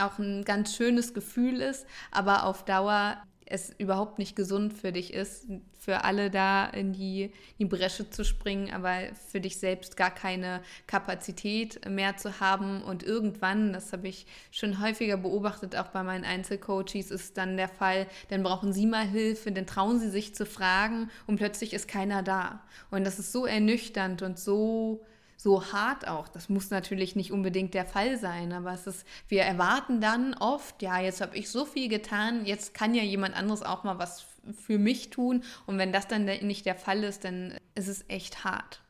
auch 0.00 0.18
ein 0.18 0.44
ganz 0.44 0.74
schönes 0.74 1.14
Gefühl 1.14 1.60
ist, 1.60 1.86
aber 2.10 2.44
auf 2.44 2.64
Dauer 2.64 3.18
es 3.46 3.70
überhaupt 3.78 4.18
nicht 4.18 4.36
gesund 4.36 4.72
für 4.72 4.92
dich 4.92 5.12
ist, 5.12 5.46
für 5.78 6.04
alle 6.04 6.30
da 6.30 6.66
in 6.66 6.92
die, 6.92 7.30
die 7.58 7.66
Bresche 7.66 8.08
zu 8.08 8.24
springen, 8.24 8.72
aber 8.72 8.94
für 9.28 9.40
dich 9.40 9.58
selbst 9.58 9.96
gar 9.96 10.10
keine 10.10 10.62
Kapazität 10.86 11.86
mehr 11.88 12.16
zu 12.16 12.40
haben. 12.40 12.82
Und 12.82 13.02
irgendwann, 13.02 13.72
das 13.74 13.92
habe 13.92 14.08
ich 14.08 14.26
schon 14.50 14.80
häufiger 14.80 15.18
beobachtet, 15.18 15.76
auch 15.76 15.88
bei 15.88 16.02
meinen 16.02 16.24
Einzelcoaches, 16.24 17.10
ist 17.10 17.36
dann 17.36 17.56
der 17.56 17.68
Fall, 17.68 18.06
dann 18.30 18.42
brauchen 18.42 18.72
sie 18.72 18.86
mal 18.86 19.06
Hilfe, 19.06 19.52
dann 19.52 19.66
trauen 19.66 20.00
sie 20.00 20.10
sich 20.10 20.34
zu 20.34 20.46
fragen 20.46 21.10
und 21.26 21.36
plötzlich 21.36 21.74
ist 21.74 21.86
keiner 21.86 22.22
da. 22.22 22.62
Und 22.90 23.04
das 23.04 23.18
ist 23.18 23.32
so 23.32 23.44
ernüchternd 23.44 24.22
und 24.22 24.38
so 24.38 25.04
so 25.44 25.72
hart 25.72 26.08
auch. 26.08 26.26
Das 26.26 26.48
muss 26.48 26.70
natürlich 26.70 27.16
nicht 27.16 27.30
unbedingt 27.30 27.74
der 27.74 27.84
Fall 27.84 28.16
sein, 28.16 28.54
aber 28.54 28.72
es 28.72 28.86
ist, 28.86 29.06
wir 29.28 29.42
erwarten 29.42 30.00
dann 30.00 30.32
oft, 30.32 30.80
ja, 30.80 30.98
jetzt 30.98 31.20
habe 31.20 31.36
ich 31.36 31.50
so 31.50 31.66
viel 31.66 31.88
getan, 31.88 32.46
jetzt 32.46 32.72
kann 32.72 32.94
ja 32.94 33.02
jemand 33.02 33.36
anderes 33.36 33.62
auch 33.62 33.84
mal 33.84 33.98
was 33.98 34.24
für 34.58 34.78
mich 34.78 35.10
tun. 35.10 35.44
Und 35.66 35.76
wenn 35.76 35.92
das 35.92 36.08
dann 36.08 36.24
nicht 36.24 36.64
der 36.64 36.76
Fall 36.76 37.04
ist, 37.04 37.24
dann 37.24 37.58
ist 37.74 37.88
es 37.88 38.06
echt 38.08 38.44
hart. 38.44 38.80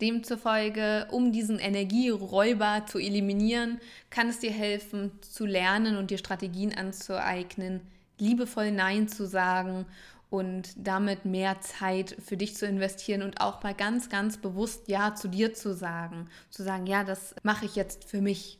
Demzufolge, 0.00 1.08
um 1.10 1.32
diesen 1.32 1.58
Energieräuber 1.58 2.84
zu 2.86 3.00
eliminieren, 3.00 3.80
kann 4.10 4.28
es 4.28 4.38
dir 4.38 4.52
helfen, 4.52 5.10
zu 5.22 5.44
lernen 5.44 5.96
und 5.96 6.12
dir 6.12 6.18
Strategien 6.18 6.72
anzueignen, 6.72 7.80
liebevoll 8.20 8.70
Nein 8.70 9.08
zu 9.08 9.26
sagen 9.26 9.86
und 10.34 10.74
damit 10.76 11.24
mehr 11.24 11.60
Zeit 11.60 12.16
für 12.18 12.36
dich 12.36 12.56
zu 12.56 12.66
investieren 12.66 13.22
und 13.22 13.40
auch 13.40 13.62
mal 13.62 13.72
ganz, 13.72 14.08
ganz 14.08 14.36
bewusst 14.36 14.88
Ja 14.88 15.14
zu 15.14 15.28
dir 15.28 15.54
zu 15.54 15.72
sagen. 15.72 16.28
Zu 16.50 16.64
sagen, 16.64 16.88
ja, 16.88 17.04
das 17.04 17.36
mache 17.44 17.66
ich 17.66 17.76
jetzt 17.76 18.04
für 18.04 18.20
mich. 18.20 18.58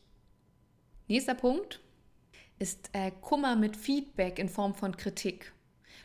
Nächster 1.08 1.34
Punkt 1.34 1.80
ist 2.60 2.90
äh, 2.92 3.10
Kummer 3.20 3.56
mit 3.56 3.76
Feedback 3.76 4.38
in 4.38 4.48
Form 4.48 4.76
von 4.76 4.96
Kritik. 4.96 5.52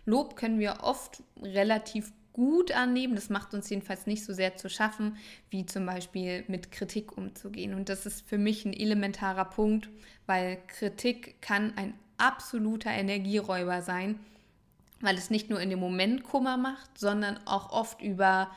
Lob 0.05 0.35
können 0.35 0.57
wir 0.57 0.79
oft 0.81 1.21
relativ 1.39 2.11
gut 2.33 2.71
annehmen. 2.71 3.13
Das 3.13 3.29
macht 3.29 3.53
uns 3.53 3.69
jedenfalls 3.69 4.07
nicht 4.07 4.25
so 4.25 4.33
sehr 4.33 4.55
zu 4.55 4.71
schaffen, 4.71 5.17
wie 5.51 5.67
zum 5.67 5.85
Beispiel 5.85 6.45
mit 6.47 6.71
Kritik 6.71 7.15
umzugehen. 7.15 7.75
Und 7.75 7.89
das 7.89 8.07
ist 8.07 8.27
für 8.27 8.39
mich 8.39 8.65
ein 8.65 8.73
elementarer 8.73 9.45
Punkt, 9.45 9.87
weil 10.25 10.57
Kritik 10.65 11.39
kann 11.43 11.77
ein 11.77 11.93
absoluter 12.17 12.89
Energieräuber 12.89 13.83
sein 13.83 14.19
weil 15.01 15.17
es 15.17 15.29
nicht 15.29 15.49
nur 15.49 15.59
in 15.59 15.69
dem 15.69 15.79
Moment 15.79 16.23
Kummer 16.23 16.57
macht, 16.57 16.97
sondern 16.97 17.39
auch 17.45 17.71
oft 17.71 18.01
über 18.01 18.49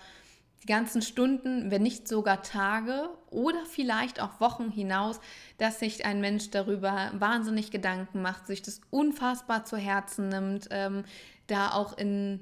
die 0.63 0.67
ganzen 0.67 1.03
Stunden, 1.03 1.71
wenn 1.71 1.83
nicht 1.83 2.07
sogar 2.07 2.43
Tage 2.43 3.09
oder 3.31 3.65
vielleicht 3.67 4.21
auch 4.21 4.41
Wochen 4.41 4.71
hinaus, 4.71 5.21
dass 5.59 5.81
sich 5.81 6.05
ein 6.05 6.21
Mensch 6.21 6.51
darüber 6.51 7.11
wahnsinnig 7.15 7.71
Gedanken 7.71 8.23
macht, 8.23 8.47
sich 8.47 8.63
das 8.63 8.81
unfassbar 8.91 9.65
zu 9.65 9.77
Herzen 9.77 10.29
nimmt, 10.29 10.69
ähm, 10.71 11.05
da 11.49 11.73
auch 11.73 11.99
in, 11.99 12.41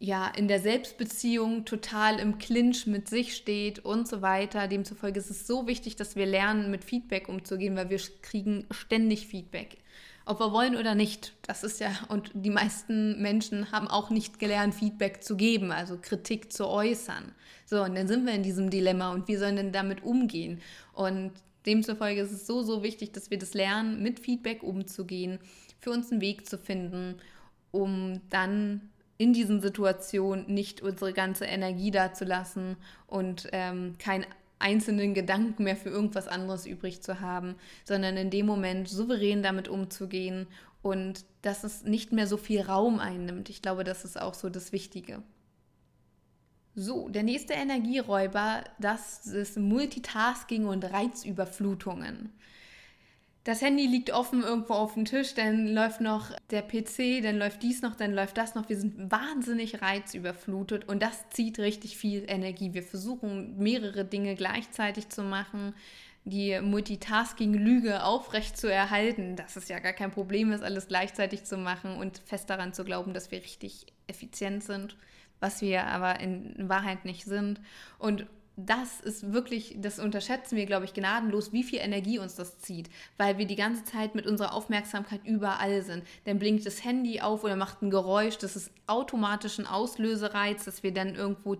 ja, 0.00 0.26
in 0.26 0.48
der 0.48 0.60
Selbstbeziehung 0.60 1.64
total 1.64 2.18
im 2.18 2.38
Clinch 2.38 2.88
mit 2.88 3.08
sich 3.08 3.36
steht 3.36 3.78
und 3.78 4.08
so 4.08 4.22
weiter. 4.22 4.66
Demzufolge 4.66 5.20
ist 5.20 5.30
es 5.30 5.46
so 5.46 5.68
wichtig, 5.68 5.94
dass 5.94 6.16
wir 6.16 6.26
lernen, 6.26 6.70
mit 6.72 6.84
Feedback 6.84 7.28
umzugehen, 7.28 7.76
weil 7.76 7.90
wir 7.90 8.00
kriegen 8.22 8.66
ständig 8.72 9.28
Feedback 9.28 9.78
ob 10.26 10.40
wir 10.40 10.52
wollen 10.52 10.76
oder 10.76 10.94
nicht. 10.94 11.32
Das 11.42 11.64
ist 11.64 11.80
ja, 11.80 11.90
und 12.08 12.30
die 12.34 12.50
meisten 12.50 13.22
Menschen 13.22 13.70
haben 13.72 13.88
auch 13.88 14.10
nicht 14.10 14.38
gelernt, 14.38 14.74
Feedback 14.74 15.22
zu 15.22 15.36
geben, 15.36 15.70
also 15.70 15.98
Kritik 16.00 16.52
zu 16.52 16.66
äußern. 16.66 17.32
So, 17.64 17.82
und 17.82 17.94
dann 17.94 18.08
sind 18.08 18.26
wir 18.26 18.34
in 18.34 18.42
diesem 18.42 18.68
Dilemma 18.68 19.12
und 19.12 19.28
wie 19.28 19.36
sollen 19.36 19.56
denn 19.56 19.72
damit 19.72 20.02
umgehen? 20.02 20.60
Und 20.92 21.32
demzufolge 21.64 22.20
ist 22.20 22.32
es 22.32 22.46
so, 22.46 22.62
so 22.62 22.82
wichtig, 22.82 23.12
dass 23.12 23.30
wir 23.30 23.38
das 23.38 23.54
lernen, 23.54 24.02
mit 24.02 24.20
Feedback 24.20 24.62
umzugehen, 24.62 25.38
für 25.80 25.90
uns 25.90 26.10
einen 26.10 26.20
Weg 26.20 26.48
zu 26.48 26.58
finden, 26.58 27.16
um 27.70 28.20
dann 28.28 28.90
in 29.18 29.32
diesen 29.32 29.60
Situationen 29.60 30.52
nicht 30.52 30.82
unsere 30.82 31.12
ganze 31.12 31.44
Energie 31.46 31.90
dazulassen 31.90 32.76
und 33.06 33.48
ähm, 33.52 33.94
kein 33.98 34.26
einzelnen 34.58 35.14
Gedanken 35.14 35.64
mehr 35.64 35.76
für 35.76 35.90
irgendwas 35.90 36.28
anderes 36.28 36.66
übrig 36.66 37.02
zu 37.02 37.20
haben, 37.20 37.56
sondern 37.84 38.16
in 38.16 38.30
dem 38.30 38.46
Moment 38.46 38.88
souverän 38.88 39.42
damit 39.42 39.68
umzugehen 39.68 40.46
und 40.82 41.24
dass 41.42 41.64
es 41.64 41.84
nicht 41.84 42.12
mehr 42.12 42.26
so 42.26 42.36
viel 42.36 42.62
Raum 42.62 42.98
einnimmt. 42.98 43.50
Ich 43.50 43.62
glaube, 43.62 43.84
das 43.84 44.04
ist 44.04 44.20
auch 44.20 44.34
so 44.34 44.48
das 44.48 44.72
Wichtige. 44.72 45.22
So, 46.74 47.08
der 47.08 47.22
nächste 47.22 47.54
Energieräuber, 47.54 48.64
das 48.78 49.26
ist 49.26 49.56
Multitasking 49.56 50.66
und 50.66 50.84
Reizüberflutungen 50.84 52.32
das 53.46 53.62
Handy 53.62 53.86
liegt 53.86 54.10
offen 54.10 54.42
irgendwo 54.42 54.74
auf 54.74 54.94
dem 54.94 55.04
Tisch, 55.04 55.34
dann 55.34 55.68
läuft 55.68 56.00
noch 56.00 56.32
der 56.50 56.62
PC, 56.62 57.22
dann 57.22 57.38
läuft 57.38 57.62
dies 57.62 57.80
noch, 57.80 57.94
dann 57.94 58.12
läuft 58.12 58.36
das 58.38 58.56
noch. 58.56 58.68
Wir 58.68 58.76
sind 58.76 59.12
wahnsinnig 59.12 59.80
reizüberflutet 59.80 60.88
und 60.88 61.00
das 61.00 61.30
zieht 61.30 61.60
richtig 61.60 61.96
viel 61.96 62.24
Energie. 62.26 62.74
Wir 62.74 62.82
versuchen 62.82 63.56
mehrere 63.56 64.04
Dinge 64.04 64.34
gleichzeitig 64.34 65.10
zu 65.10 65.22
machen, 65.22 65.76
die 66.24 66.60
Multitasking-Lüge 66.60 68.02
aufrecht 68.02 68.56
zu 68.56 68.66
erhalten, 68.66 69.36
dass 69.36 69.54
es 69.54 69.68
ja 69.68 69.78
gar 69.78 69.92
kein 69.92 70.10
Problem 70.10 70.50
ist, 70.50 70.64
alles 70.64 70.88
gleichzeitig 70.88 71.44
zu 71.44 71.56
machen 71.56 71.98
und 71.98 72.18
fest 72.26 72.50
daran 72.50 72.72
zu 72.72 72.84
glauben, 72.84 73.14
dass 73.14 73.30
wir 73.30 73.38
richtig 73.38 73.86
effizient 74.08 74.64
sind, 74.64 74.96
was 75.38 75.60
wir 75.60 75.84
aber 75.84 76.18
in 76.18 76.68
Wahrheit 76.68 77.04
nicht 77.04 77.26
sind. 77.26 77.60
Und 78.00 78.26
das 78.56 79.00
ist 79.00 79.34
wirklich, 79.34 79.76
das 79.78 79.98
unterschätzen 79.98 80.56
wir, 80.56 80.64
glaube 80.64 80.86
ich, 80.86 80.94
gnadenlos, 80.94 81.52
wie 81.52 81.62
viel 81.62 81.78
Energie 81.78 82.18
uns 82.18 82.36
das 82.36 82.58
zieht, 82.58 82.88
weil 83.18 83.36
wir 83.36 83.46
die 83.46 83.54
ganze 83.54 83.84
Zeit 83.84 84.14
mit 84.14 84.26
unserer 84.26 84.54
Aufmerksamkeit 84.54 85.20
überall 85.26 85.82
sind. 85.82 86.04
Dann 86.24 86.38
blinkt 86.38 86.64
das 86.64 86.82
Handy 86.82 87.20
auf 87.20 87.44
oder 87.44 87.56
macht 87.56 87.82
ein 87.82 87.90
Geräusch, 87.90 88.38
das 88.38 88.56
ist 88.56 88.70
automatisch 88.86 89.58
ein 89.58 89.66
Auslösereiz, 89.66 90.64
dass 90.64 90.82
wir 90.82 90.94
dann 90.94 91.14
irgendwo 91.14 91.56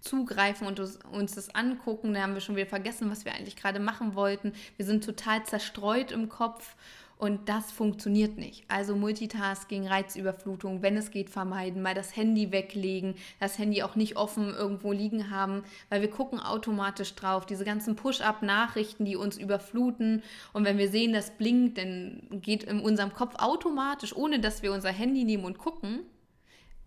zugreifen 0.00 0.66
und 0.66 0.78
uns 0.78 1.34
das 1.34 1.54
angucken. 1.54 2.12
Da 2.12 2.20
haben 2.20 2.34
wir 2.34 2.42
schon 2.42 2.56
wieder 2.56 2.66
vergessen, 2.66 3.10
was 3.10 3.24
wir 3.24 3.32
eigentlich 3.32 3.56
gerade 3.56 3.80
machen 3.80 4.14
wollten. 4.14 4.52
Wir 4.76 4.84
sind 4.84 5.02
total 5.02 5.44
zerstreut 5.44 6.12
im 6.12 6.28
Kopf 6.28 6.76
und 7.16 7.48
das 7.48 7.70
funktioniert 7.70 8.36
nicht. 8.36 8.64
Also 8.68 8.96
Multitasking, 8.96 9.86
Reizüberflutung, 9.86 10.82
wenn 10.82 10.96
es 10.96 11.10
geht, 11.10 11.30
vermeiden, 11.30 11.80
mal 11.80 11.94
das 11.94 12.16
Handy 12.16 12.50
weglegen, 12.50 13.14
das 13.40 13.58
Handy 13.58 13.82
auch 13.82 13.94
nicht 13.94 14.16
offen 14.16 14.52
irgendwo 14.52 14.92
liegen 14.92 15.30
haben, 15.30 15.62
weil 15.90 16.00
wir 16.00 16.10
gucken 16.10 16.40
automatisch 16.40 17.14
drauf. 17.14 17.46
Diese 17.46 17.64
ganzen 17.64 17.94
Push-up-Nachrichten, 17.94 19.04
die 19.04 19.16
uns 19.16 19.38
überfluten. 19.38 20.22
Und 20.52 20.64
wenn 20.64 20.76
wir 20.76 20.88
sehen, 20.88 21.12
das 21.12 21.30
blinkt, 21.30 21.78
dann 21.78 22.22
geht 22.30 22.64
in 22.64 22.80
unserem 22.80 23.12
Kopf 23.12 23.36
automatisch, 23.36 24.14
ohne 24.14 24.40
dass 24.40 24.62
wir 24.62 24.72
unser 24.72 24.90
Handy 24.90 25.24
nehmen 25.24 25.44
und 25.44 25.58
gucken, 25.58 26.00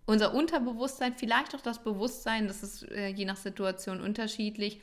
unser 0.08 0.34
Unterbewusstsein, 0.34 1.14
vielleicht 1.16 1.54
auch 1.54 1.60
das 1.60 1.82
Bewusstsein, 1.82 2.48
das 2.48 2.62
ist 2.62 2.90
äh, 2.90 3.08
je 3.08 3.26
nach 3.26 3.36
Situation 3.36 4.00
unterschiedlich, 4.00 4.80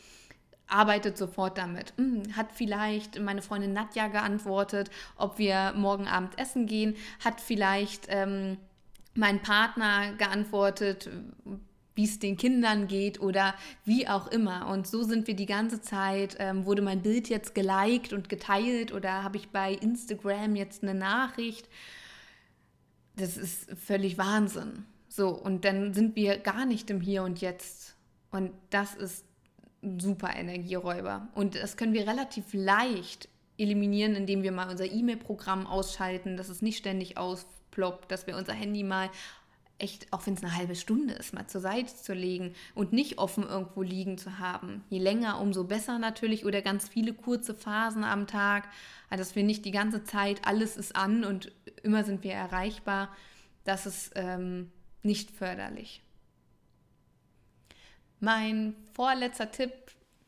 arbeitet 0.68 1.18
sofort 1.18 1.58
damit. 1.58 1.94
Hm, 1.98 2.36
hat 2.36 2.52
vielleicht 2.54 3.20
meine 3.20 3.42
Freundin 3.42 3.74
Nadja 3.74 4.08
geantwortet, 4.08 4.90
ob 5.16 5.38
wir 5.38 5.74
morgen 5.76 6.08
Abend 6.08 6.38
essen 6.40 6.66
gehen. 6.66 6.96
Hat 7.24 7.42
vielleicht 7.42 8.08
ähm, 8.10 8.58
mein 9.14 9.42
Partner 9.42 10.14
geantwortet, 10.18 11.10
wie 11.96 12.04
es 12.04 12.20
den 12.20 12.36
Kindern 12.38 12.88
geht 12.88 13.22
oder 13.22 13.56
wie 13.86 14.08
auch 14.08 14.28
immer. 14.28 14.68
Und 14.68 14.86
so 14.86 15.04
sind 15.04 15.28
wir 15.28 15.36
die 15.36 15.46
ganze 15.46 15.82
Zeit, 15.82 16.36
ähm, 16.40 16.66
wurde 16.66 16.82
mein 16.82 17.02
Bild 17.02 17.30
jetzt 17.30 17.56
geliked 17.56 18.12
und 18.12 18.28
geteilt 18.28 18.92
oder 18.94 19.24
habe 19.24 19.38
ich 19.38 19.50
bei 19.50 19.74
Instagram 19.74 20.56
jetzt 20.56 20.84
eine 20.84 20.94
Nachricht. 20.94 21.70
Das 23.16 23.38
ist 23.38 23.70
völlig 23.80 24.18
Wahnsinn. 24.18 24.86
So, 25.08 25.30
und 25.30 25.64
dann 25.64 25.94
sind 25.94 26.18
wir 26.18 26.38
gar 26.38 26.66
nicht 26.66 26.90
im 26.90 27.00
Hier 27.00 27.24
und 27.24 27.40
Jetzt. 27.40 27.96
Und 28.32 28.52
das 28.70 28.96
ist 28.96 29.24
super 30.00 30.36
Energieräuber. 30.36 31.28
Und 31.34 31.56
das 31.56 31.78
können 31.78 31.94
wir 31.94 32.08
relativ 32.08 32.54
leicht 32.54 33.30
eliminieren, 33.58 34.16
indem 34.16 34.44
wir 34.44 34.52
mal 34.52 34.70
unser 34.70 34.92
E-Mail-Programm 34.92 35.68
ausschalten, 35.68 36.38
dass 36.38 36.50
es 36.50 36.62
nicht 36.62 36.78
ständig 36.78 37.18
ausploppt, 37.18 38.12
dass 38.12 38.28
wir 38.28 38.36
unser 38.36 38.54
Handy 38.54 38.84
mal 38.84 39.10
echt, 39.78 40.12
auch 40.14 40.26
wenn 40.26 40.36
es 40.36 40.44
eine 40.44 40.56
halbe 40.56 40.76
Stunde 40.76 41.14
ist, 41.16 41.34
mal 41.34 41.48
zur 41.48 41.62
Seite 41.62 41.94
zu 41.96 42.14
legen 42.14 42.54
und 42.76 42.94
nicht 42.94 43.18
offen 43.18 43.44
irgendwo 43.44 43.82
liegen 43.82 44.18
zu 44.18 44.40
haben. 44.40 44.84
Je 44.90 45.00
länger, 45.00 45.42
umso 45.42 45.66
besser 45.66 46.00
natürlich 46.00 46.46
oder 46.46 46.62
ganz 46.62 46.88
viele 46.88 47.14
kurze 47.14 47.54
Phasen 47.54 48.04
am 48.04 48.28
Tag, 48.28 48.70
dass 49.10 49.36
wir 49.36 49.44
nicht 49.44 49.66
die 49.66 49.72
ganze 49.72 50.04
Zeit, 50.04 50.42
alles 50.46 50.78
ist 50.78 50.96
an 50.96 51.24
und 51.24 51.52
immer 51.84 52.04
sind 52.04 52.24
wir 52.24 52.34
erreichbar. 52.34 53.10
Das 53.64 53.86
ist 53.86 54.12
ähm, 54.16 54.72
nicht 55.04 55.32
förderlich. 55.32 56.05
Mein 58.26 58.74
vorletzter 58.96 59.52
Tipp, 59.52 59.72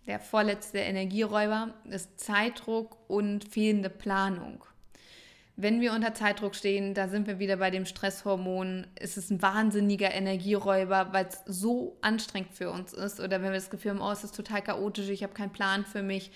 der 0.06 0.20
vorletzte 0.20 0.78
Energieräuber, 0.78 1.74
ist 1.90 2.20
Zeitdruck 2.20 2.96
und 3.08 3.52
fehlende 3.52 3.90
Planung. 3.90 4.64
Wenn 5.56 5.82
wir 5.82 5.94
unter 5.94 6.14
Zeitdruck 6.14 6.54
stehen, 6.54 6.94
da 6.94 7.08
sind 7.08 7.26
wir 7.26 7.40
wieder 7.40 7.58
bei 7.58 7.72
dem 7.72 7.88
Stresshormon. 7.88 8.86
Es 8.94 9.18
ist 9.18 9.32
ein 9.32 9.42
wahnsinniger 9.42 10.14
Energieräuber, 10.14 11.12
weil 11.12 11.26
es 11.26 11.42
so 11.48 11.98
anstrengend 12.02 12.54
für 12.54 12.70
uns 12.70 12.94
ist. 12.94 13.20
Oder 13.20 13.42
wenn 13.42 13.50
wir 13.50 13.54
das 13.54 13.72
Gefühl 13.72 13.90
haben, 13.90 14.02
oh, 14.02 14.12
es 14.12 14.24
ist 14.24 14.36
total 14.36 14.62
chaotisch, 14.62 15.10
ich 15.10 15.24
habe 15.24 15.34
keinen 15.34 15.52
Plan 15.52 15.84
für 15.84 16.04
mich, 16.04 16.30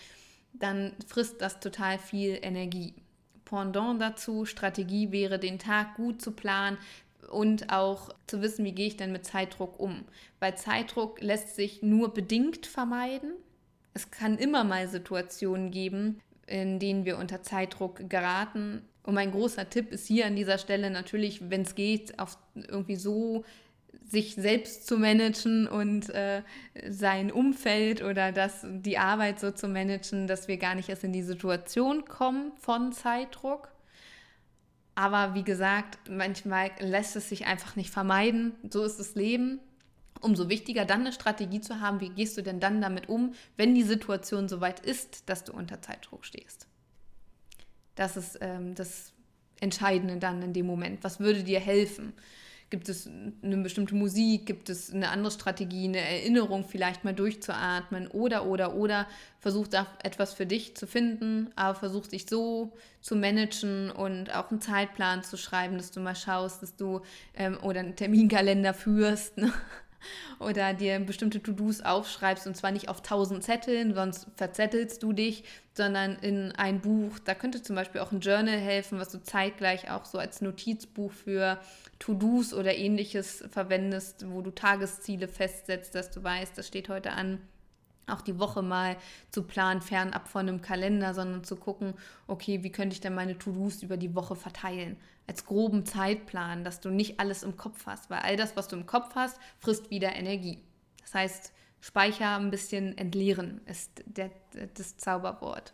dann 0.54 0.94
frisst 1.06 1.44
das 1.44 1.60
total 1.60 2.00
viel 2.00 2.40
Energie. 2.42 2.96
Pendant 3.46 4.02
dazu, 4.02 4.46
Strategie 4.46 5.12
wäre, 5.12 5.38
den 5.38 5.60
Tag 5.60 5.94
gut 5.94 6.24
zu 6.24 6.32
planen 6.32 6.80
und 7.32 7.72
auch 7.72 8.10
zu 8.28 8.42
wissen, 8.42 8.66
wie 8.66 8.74
gehe 8.74 8.88
ich 8.88 8.98
denn 8.98 9.12
mit 9.12 9.26
Zeitdruck 9.26 9.80
um. 9.80 10.04
Weil 10.40 10.58
Zeitdruck 10.58 11.22
lässt 11.22 11.56
sich 11.56 11.82
nur 11.82 12.14
bedingt 12.14 12.66
vermeiden. 12.66 13.32
Es 13.94 14.12
kann 14.12 14.38
immer 14.38 14.64
mal 14.64 14.88
Situationen 14.88 15.72
geben, 15.72 16.22
in 16.48 16.80
denen 16.80 17.06
wir 17.06 17.18
unter 17.18 17.42
Zeitdruck 17.44 18.10
geraten. 18.10 18.82
Und 19.04 19.16
mein 19.16 19.32
großer 19.32 19.70
Tipp 19.70 19.92
ist 19.92 20.08
hier 20.08 20.26
an 20.26 20.36
dieser 20.36 20.58
Stelle 20.58 20.92
natürlich, 20.92 21.50
wenn 21.50 21.62
es 21.62 21.76
geht, 21.76 22.20
auf 22.20 22.38
irgendwie 22.54 22.96
so 22.96 23.44
sich 24.12 24.36
selbst 24.36 24.88
zu 24.88 24.98
managen 24.98 25.68
und 25.68 26.10
äh, 26.10 26.44
sein 26.90 27.32
Umfeld 27.32 28.04
oder 28.04 28.32
das, 28.32 28.66
die 28.66 28.98
Arbeit 28.98 29.40
so 29.40 29.52
zu 29.52 29.68
managen, 29.68 30.28
dass 30.28 30.48
wir 30.48 30.58
gar 30.58 30.76
nicht 30.76 30.90
erst 30.90 31.04
in 31.04 31.14
die 31.14 31.24
Situation 31.24 32.06
kommen 32.06 32.52
von 32.58 32.92
Zeitdruck. 32.92 33.71
Aber 34.96 35.34
wie 35.36 35.44
gesagt, 35.44 36.10
manchmal 36.10 36.72
lässt 36.80 37.16
es 37.16 37.30
sich 37.30 37.46
einfach 37.46 37.76
nicht 37.76 37.90
vermeiden. 37.90 38.54
So 38.70 38.84
ist 38.84 39.00
das 39.00 39.16
Leben. 39.16 39.60
Umso 40.20 40.50
wichtiger 40.50 40.86
dann 40.86 41.02
eine 41.02 41.14
Strategie 41.14 41.62
zu 41.62 41.80
haben, 41.82 42.00
wie 42.00 42.10
gehst 42.10 42.38
du 42.38 42.44
denn 42.44 42.60
dann 42.60 42.82
damit 42.82 43.10
um, 43.10 43.34
wenn 43.58 43.74
die 43.74 43.84
Situation 43.84 44.48
soweit 44.48 44.80
ist, 44.80 45.28
dass 45.30 45.44
du 45.44 45.54
unter 45.54 45.82
Zeitdruck 45.82 46.26
stehst. 46.26 46.68
Das 47.96 48.18
ist 48.18 48.38
ähm, 48.42 48.76
das 48.76 49.14
Entscheidende 49.60 50.18
dann 50.18 50.42
in 50.42 50.54
dem 50.54 50.66
Moment. 50.66 51.04
Was 51.04 51.20
würde 51.20 51.44
dir 51.44 51.60
helfen? 51.60 52.14
Gibt 52.72 52.88
es 52.88 53.08
eine 53.44 53.58
bestimmte 53.58 53.96
Musik? 53.96 54.46
Gibt 54.46 54.70
es 54.70 54.94
eine 54.94 55.10
andere 55.10 55.32
Strategie, 55.32 55.90
eine 55.90 56.00
Erinnerung, 56.00 56.64
vielleicht 56.64 57.04
mal 57.04 57.14
durchzuatmen? 57.14 58.08
Oder, 58.08 58.46
oder, 58.46 58.76
oder 58.76 59.08
versuch 59.40 59.68
da 59.68 59.88
etwas 60.02 60.34
für 60.34 60.46
dich 60.46 60.76
zu 60.78 60.88
finden, 60.88 61.52
aber 61.58 61.76
versuch 61.76 62.08
dich 62.08 62.28
so 62.30 62.72
zu 63.02 63.18
managen 63.18 63.92
und 63.92 64.34
auch 64.34 64.52
einen 64.52 64.62
Zeitplan 64.62 65.22
zu 65.22 65.36
schreiben, 65.36 65.78
dass 65.78 65.92
du 65.92 66.00
mal 66.00 66.16
schaust, 66.16 66.64
dass 66.64 66.78
du 66.78 67.02
ähm, 67.36 67.58
oder 67.62 67.82
einen 67.82 67.98
Terminkalender 67.98 68.74
führst. 68.74 69.38
Ne? 69.38 69.52
Oder 70.40 70.74
dir 70.74 71.00
bestimmte 71.00 71.42
To-Dos 71.42 71.82
aufschreibst 71.82 72.48
und 72.48 72.56
zwar 72.56 72.72
nicht 72.72 72.90
auf 72.90 73.02
tausend 73.02 73.44
Zetteln, 73.44 73.94
sonst 73.94 74.28
verzettelst 74.36 75.04
du 75.04 75.14
dich, 75.14 75.44
sondern 75.74 76.18
in 76.18 76.52
ein 76.54 76.82
Buch. 76.82 77.20
Da 77.20 77.34
könnte 77.34 77.62
zum 77.62 77.76
Beispiel 77.76 78.02
auch 78.02 78.12
ein 78.12 78.20
Journal 78.20 78.58
helfen, 78.58 79.00
was 79.00 79.10
du 79.10 79.22
zeitgleich 79.22 79.90
auch 79.90 80.06
so 80.06 80.18
als 80.18 80.42
Notizbuch 80.42 81.12
für 81.12 81.60
To-Dos 82.00 82.54
oder 82.54 82.76
ähnliches 82.76 83.44
verwendest, 83.52 84.26
wo 84.30 84.42
du 84.42 84.52
Tagesziele 84.52 85.28
festsetzt, 85.28 85.96
dass 85.96 86.12
du 86.12 86.24
weißt, 86.24 86.58
das 86.58 86.68
steht 86.68 86.90
heute 86.90 87.12
an 87.12 87.40
auch 88.12 88.22
die 88.22 88.40
Woche 88.40 88.62
mal 88.62 88.98
zu 89.30 89.44
planen, 89.44 89.82
fernab 89.82 90.28
von 90.28 90.48
einem 90.48 90.62
Kalender, 90.62 91.14
sondern 91.14 91.44
zu 91.44 91.56
gucken, 91.56 91.94
okay, 92.28 92.64
wie 92.64 92.72
könnte 92.72 92.94
ich 92.94 93.02
denn 93.02 93.16
meine 93.16 93.38
To-Dos 93.38 93.84
über 93.84 93.98
die 93.98 94.16
Woche 94.16 94.36
verteilen? 94.36 94.98
Als 95.28 95.46
groben 95.46 95.86
Zeitplan, 95.86 96.64
dass 96.64 96.80
du 96.80 96.90
nicht 96.90 97.20
alles 97.20 97.44
im 97.44 97.58
Kopf 97.58 97.86
hast, 97.86 98.10
weil 98.10 98.20
all 98.20 98.36
das, 98.36 98.56
was 98.56 98.68
du 98.68 98.76
im 98.76 98.86
Kopf 98.86 99.16
hast, 99.16 99.40
frisst 99.60 99.90
wieder 99.90 100.16
Energie. 100.16 100.60
Das 101.02 101.14
heißt, 101.14 101.54
Speicher 101.82 102.38
ein 102.38 102.52
bisschen 102.52 102.98
entleeren 102.98 103.62
ist 103.66 104.04
der, 104.06 104.32
das 104.76 104.98
Zauberwort. 104.98 105.74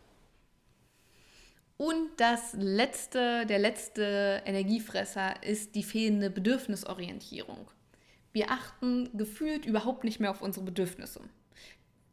Und 1.78 2.10
das 2.17 2.54
letzte, 2.54 3.45
der 3.45 3.60
letzte 3.60 4.41
Energiefresser 4.45 5.43
ist 5.43 5.76
die 5.76 5.84
fehlende 5.84 6.32
Bedürfnisorientierung. 6.32 7.69
Wir 8.34 8.50
achten 8.50 9.15
gefühlt 9.15 9.65
überhaupt 9.65 10.04
nicht 10.04 10.19
mehr 10.19 10.32
auf 10.32 10.41
unsere 10.41 10.65
Bedürfnisse. 10.65 11.21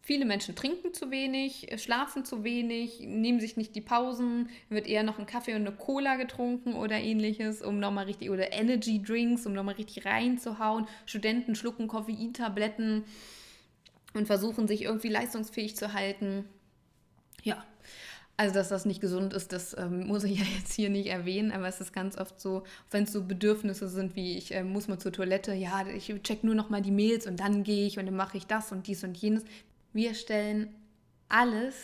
Viele 0.07 0.27
Menschen 0.27 0.55
trinken 0.55 0.93
zu 0.93 1.11
wenig, 1.11 1.67
schlafen 1.79 2.27
zu 2.27 2.45
wenig, 2.45 3.01
nehmen 3.01 3.41
sich 3.41 3.57
nicht 3.57 3.75
die 3.75 3.81
Pausen, 3.81 4.51
wird 4.69 4.87
eher 4.87 5.03
noch 5.03 5.19
ein 5.19 5.25
Kaffee 5.25 5.55
und 5.55 5.67
eine 5.67 5.75
Cola 5.75 6.17
getrunken 6.17 6.75
oder 6.75 7.01
ähnliches, 7.01 7.63
um 7.63 7.79
nochmal 7.81 8.05
richtig, 8.05 8.29
oder 8.29 8.53
Energy 8.53 9.03
Drinks, 9.03 9.47
um 9.47 9.55
nochmal 9.55 9.77
richtig 9.77 10.05
reinzuhauen. 10.05 10.87
Studenten 11.07 11.55
schlucken 11.55 11.89
Koffeintabletten 11.89 13.05
und 14.13 14.27
versuchen 14.27 14.69
sich 14.69 14.83
irgendwie 14.83 15.09
leistungsfähig 15.09 15.75
zu 15.75 15.95
halten. 15.95 16.45
Ja, 17.43 17.65
also, 18.37 18.53
dass 18.53 18.69
das 18.69 18.85
nicht 18.85 19.01
gesund 19.01 19.33
ist, 19.33 19.53
das 19.53 19.75
ähm, 19.79 20.07
muss 20.07 20.25
ich 20.25 20.39
ja 20.39 20.45
jetzt 20.59 20.75
hier 20.75 20.91
nicht 20.91 21.07
erwähnen, 21.07 21.51
aber 21.51 21.67
es 21.67 21.81
ist 21.81 21.95
ganz 21.95 22.19
oft 22.19 22.39
so, 22.39 22.65
wenn 22.91 23.05
es 23.05 23.13
so 23.13 23.25
Bedürfnisse 23.25 23.89
sind 23.89 24.17
wie 24.17 24.37
ich 24.37 24.55
äh, 24.55 24.65
muss 24.65 24.87
mal 24.87 24.99
zur 24.99 25.13
Toilette, 25.13 25.55
ja, 25.55 25.87
ich 25.87 26.13
check 26.25 26.45
nur 26.45 26.55
noch 26.55 26.69
mal 26.69 26.83
die 26.83 26.91
Mails 26.91 27.27
und 27.27 27.41
dann 27.41 27.65
gehe 27.65 27.87
ich 27.87 27.99
und 27.99 28.05
dann 28.05 28.17
mache 28.17 28.37
ich 28.37 28.47
das 28.47 28.71
und 28.71 28.87
dies 28.87 29.03
und 29.03 29.17
jenes. 29.17 29.45
Wir 29.95 30.13
stellen 30.13 30.75
alles 31.31 31.75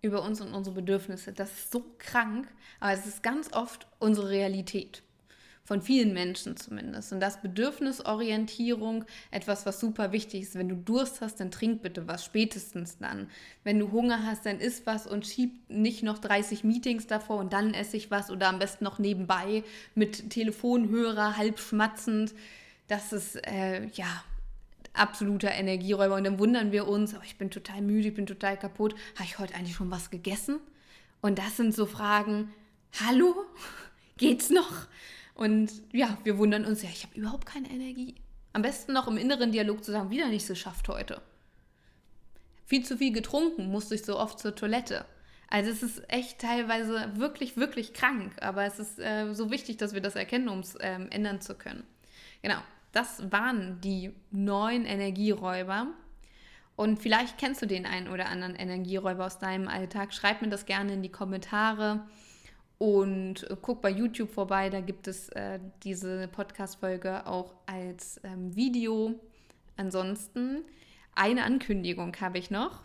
über 0.00 0.22
uns 0.22 0.40
und 0.40 0.54
unsere 0.54 0.76
Bedürfnisse. 0.76 1.32
Das 1.32 1.52
ist 1.52 1.70
so 1.72 1.84
krank, 1.98 2.48
aber 2.80 2.92
es 2.92 3.06
ist 3.06 3.22
ganz 3.22 3.52
oft 3.52 3.86
unsere 3.98 4.30
Realität 4.30 5.02
von 5.64 5.80
vielen 5.80 6.12
Menschen 6.12 6.56
zumindest. 6.56 7.12
Und 7.12 7.20
das 7.20 7.40
Bedürfnisorientierung, 7.40 9.04
etwas, 9.30 9.64
was 9.64 9.80
super 9.80 10.12
wichtig 10.12 10.42
ist. 10.42 10.54
Wenn 10.56 10.68
du 10.68 10.76
Durst 10.76 11.22
hast, 11.22 11.40
dann 11.40 11.50
trink 11.50 11.82
bitte 11.82 12.06
was, 12.06 12.24
spätestens 12.24 12.98
dann. 12.98 13.28
Wenn 13.64 13.78
du 13.78 13.90
Hunger 13.90 14.26
hast, 14.26 14.44
dann 14.44 14.60
isst 14.60 14.86
was 14.86 15.06
und 15.06 15.26
schieb 15.26 15.68
nicht 15.70 16.02
noch 16.02 16.18
30 16.18 16.64
Meetings 16.64 17.06
davor 17.06 17.38
und 17.38 17.52
dann 17.54 17.72
esse 17.72 17.96
ich 17.96 18.10
was 18.10 18.30
oder 18.30 18.48
am 18.48 18.58
besten 18.58 18.84
noch 18.84 18.98
nebenbei 18.98 19.64
mit 19.94 20.30
Telefonhörer, 20.30 21.38
halb 21.38 21.58
schmatzend. 21.58 22.34
Das 22.86 23.14
ist, 23.14 23.36
äh, 23.46 23.86
ja, 23.86 24.22
absoluter 24.94 25.50
Energieräuber. 25.50 26.14
Und 26.14 26.24
dann 26.24 26.38
wundern 26.38 26.72
wir 26.72 26.88
uns, 26.88 27.14
oh, 27.14 27.22
ich 27.24 27.36
bin 27.36 27.50
total 27.50 27.82
müde, 27.82 28.08
ich 28.08 28.14
bin 28.14 28.26
total 28.26 28.58
kaputt. 28.58 28.94
Habe 29.16 29.24
ich 29.24 29.38
heute 29.38 29.54
eigentlich 29.54 29.76
schon 29.76 29.90
was 29.90 30.10
gegessen? 30.10 30.60
Und 31.20 31.38
das 31.38 31.56
sind 31.56 31.74
so 31.74 31.86
Fragen, 31.86 32.52
hallo, 33.00 33.34
geht's 34.16 34.50
noch? 34.50 34.86
Und 35.34 35.72
ja, 35.92 36.16
wir 36.24 36.38
wundern 36.38 36.64
uns, 36.64 36.82
ja, 36.82 36.88
ich 36.88 37.04
habe 37.04 37.18
überhaupt 37.18 37.46
keine 37.46 37.70
Energie. 37.70 38.14
Am 38.52 38.62
besten 38.62 38.92
noch 38.92 39.08
im 39.08 39.16
inneren 39.16 39.50
Dialog 39.50 39.82
zu 39.84 39.90
sagen, 39.90 40.10
wieder 40.10 40.28
nicht 40.28 40.46
so 40.46 40.54
schafft 40.54 40.88
heute. 40.88 41.20
Viel 42.66 42.84
zu 42.84 42.96
viel 42.96 43.12
getrunken, 43.12 43.70
musste 43.70 43.96
ich 43.96 44.04
so 44.04 44.18
oft 44.18 44.38
zur 44.38 44.54
Toilette. 44.54 45.04
Also 45.48 45.70
es 45.70 45.82
ist 45.82 46.02
echt 46.08 46.38
teilweise 46.38 47.12
wirklich, 47.16 47.56
wirklich 47.56 47.92
krank, 47.92 48.32
aber 48.40 48.64
es 48.64 48.78
ist 48.78 48.98
äh, 48.98 49.32
so 49.34 49.50
wichtig, 49.50 49.76
dass 49.76 49.92
wir 49.92 50.00
das 50.00 50.16
erkennen, 50.16 50.48
um 50.48 50.60
es 50.60 50.76
ähm, 50.80 51.08
ändern 51.10 51.40
zu 51.40 51.54
können. 51.54 51.84
Genau, 52.42 52.58
das 52.94 53.30
waren 53.30 53.80
die 53.80 54.12
neun 54.30 54.84
Energieräuber. 54.84 55.88
Und 56.76 56.98
vielleicht 57.00 57.38
kennst 57.38 57.62
du 57.62 57.66
den 57.66 57.86
einen 57.86 58.08
oder 58.08 58.26
anderen 58.26 58.56
Energieräuber 58.56 59.26
aus 59.26 59.38
deinem 59.38 59.68
Alltag. 59.68 60.12
Schreib 60.12 60.42
mir 60.42 60.48
das 60.48 60.66
gerne 60.66 60.94
in 60.94 61.02
die 61.02 61.10
Kommentare. 61.10 62.06
Und 62.78 63.46
guck 63.62 63.80
bei 63.80 63.90
YouTube 63.90 64.30
vorbei, 64.30 64.70
da 64.70 64.80
gibt 64.80 65.06
es 65.06 65.28
äh, 65.30 65.60
diese 65.84 66.28
Podcast-Folge 66.28 67.26
auch 67.26 67.54
als 67.66 68.20
ähm, 68.24 68.54
Video. 68.56 69.14
Ansonsten 69.76 70.64
eine 71.14 71.44
Ankündigung 71.44 72.16
habe 72.20 72.38
ich 72.38 72.50
noch. 72.50 72.82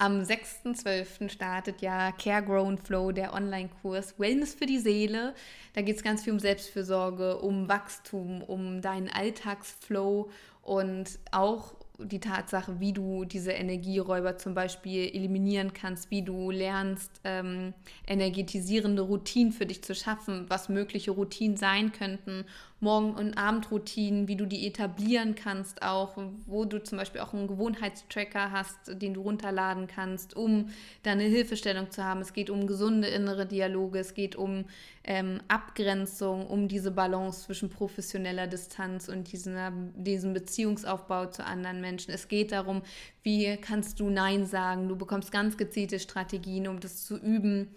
Am 0.00 0.20
6.12. 0.20 1.28
startet 1.28 1.82
ja 1.82 2.12
Care 2.12 2.44
Grown 2.44 2.78
Flow, 2.78 3.10
der 3.10 3.34
Online-Kurs 3.34 4.16
Wellness 4.20 4.54
für 4.54 4.66
die 4.66 4.78
Seele. 4.78 5.34
Da 5.74 5.82
geht 5.82 5.96
es 5.96 6.04
ganz 6.04 6.22
viel 6.22 6.32
um 6.32 6.38
Selbstfürsorge, 6.38 7.38
um 7.38 7.68
Wachstum, 7.68 8.40
um 8.42 8.80
deinen 8.80 9.08
Alltagsflow 9.08 10.30
und 10.62 11.18
auch 11.32 11.74
die 11.98 12.20
Tatsache, 12.20 12.78
wie 12.78 12.92
du 12.92 13.24
diese 13.24 13.50
Energieräuber 13.50 14.38
zum 14.38 14.54
Beispiel 14.54 15.08
eliminieren 15.12 15.72
kannst, 15.72 16.12
wie 16.12 16.22
du 16.22 16.52
lernst, 16.52 17.10
ähm, 17.24 17.74
energetisierende 18.06 19.02
Routinen 19.02 19.52
für 19.52 19.66
dich 19.66 19.82
zu 19.82 19.96
schaffen, 19.96 20.44
was 20.48 20.68
mögliche 20.68 21.10
Routinen 21.10 21.56
sein 21.56 21.90
könnten 21.90 22.44
Morgen- 22.80 23.14
und 23.14 23.36
Abendroutinen, 23.36 24.28
wie 24.28 24.36
du 24.36 24.46
die 24.46 24.64
etablieren 24.64 25.34
kannst, 25.34 25.82
auch 25.82 26.16
wo 26.46 26.64
du 26.64 26.80
zum 26.80 26.96
Beispiel 26.96 27.20
auch 27.20 27.34
einen 27.34 27.48
Gewohnheitstracker 27.48 28.52
hast, 28.52 28.76
den 29.02 29.14
du 29.14 29.22
runterladen 29.22 29.88
kannst, 29.88 30.36
um 30.36 30.68
da 31.02 31.10
eine 31.10 31.24
Hilfestellung 31.24 31.90
zu 31.90 32.04
haben. 32.04 32.20
Es 32.20 32.32
geht 32.32 32.50
um 32.50 32.68
gesunde 32.68 33.08
innere 33.08 33.46
Dialoge, 33.46 33.98
es 33.98 34.14
geht 34.14 34.36
um 34.36 34.64
ähm, 35.02 35.40
Abgrenzung, 35.48 36.46
um 36.46 36.68
diese 36.68 36.92
Balance 36.92 37.46
zwischen 37.46 37.68
professioneller 37.68 38.46
Distanz 38.46 39.08
und 39.08 39.32
diesen, 39.32 39.92
diesem 39.96 40.32
Beziehungsaufbau 40.32 41.26
zu 41.26 41.44
anderen 41.44 41.80
Menschen. 41.80 42.14
Es 42.14 42.28
geht 42.28 42.52
darum, 42.52 42.82
wie 43.24 43.56
kannst 43.56 43.98
du 43.98 44.08
Nein 44.08 44.46
sagen. 44.46 44.88
Du 44.88 44.94
bekommst 44.94 45.32
ganz 45.32 45.56
gezielte 45.56 45.98
Strategien, 45.98 46.68
um 46.68 46.78
das 46.78 47.04
zu 47.04 47.16
üben. 47.16 47.74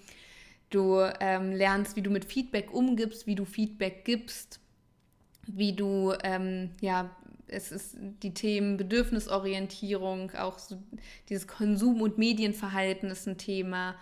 Du 0.70 1.00
ähm, 1.20 1.52
lernst, 1.52 1.96
wie 1.96 2.02
du 2.02 2.12
mit 2.12 2.24
Feedback 2.26 2.72
umgibst, 2.72 3.26
wie 3.26 3.36
du 3.36 3.46
Feedback 3.46 4.06
gibst 4.06 4.61
wie 5.48 5.74
du 5.74 6.14
ähm, 6.24 6.72
ja 6.82 7.10
es 7.52 7.72
ist 7.72 7.98
die 8.24 8.34
Themen 8.34 8.78
Bedürfnisorientierung, 8.78 10.32
auch 10.36 10.58
so 10.58 10.78
dieses 11.30 11.48
Konsum- 11.48 12.02
und 12.02 12.18
Medienverhalten 12.18 13.10
ist 13.10 13.28
ein 13.28 13.38
Thema 13.38 13.96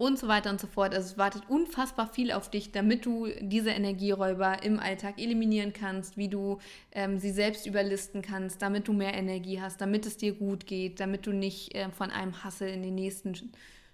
und 0.00 0.18
so 0.18 0.28
weiter 0.28 0.50
und 0.50 0.60
so 0.60 0.66
fort. 0.66 0.94
Also 0.94 1.12
es 1.12 1.18
wartet 1.18 1.42
unfassbar 1.48 2.06
viel 2.06 2.32
auf 2.32 2.50
dich, 2.50 2.72
damit 2.72 3.04
du 3.04 3.28
diese 3.40 3.70
Energieräuber 3.70 4.62
im 4.62 4.78
Alltag 4.78 5.18
eliminieren 5.18 5.72
kannst, 5.72 6.16
wie 6.16 6.28
du 6.28 6.58
ähm, 6.92 7.18
sie 7.18 7.30
selbst 7.30 7.66
überlisten 7.66 8.22
kannst, 8.22 8.62
damit 8.62 8.88
du 8.88 8.92
mehr 8.92 9.14
Energie 9.14 9.60
hast, 9.60 9.80
damit 9.80 10.06
es 10.06 10.16
dir 10.16 10.32
gut 10.32 10.66
geht, 10.66 11.00
damit 11.00 11.26
du 11.26 11.32
nicht 11.32 11.74
äh, 11.74 11.90
von 11.90 12.10
einem 12.10 12.44
Hassel 12.44 12.68
in 12.68 12.82
den 12.82 12.94
nächsten 12.94 13.34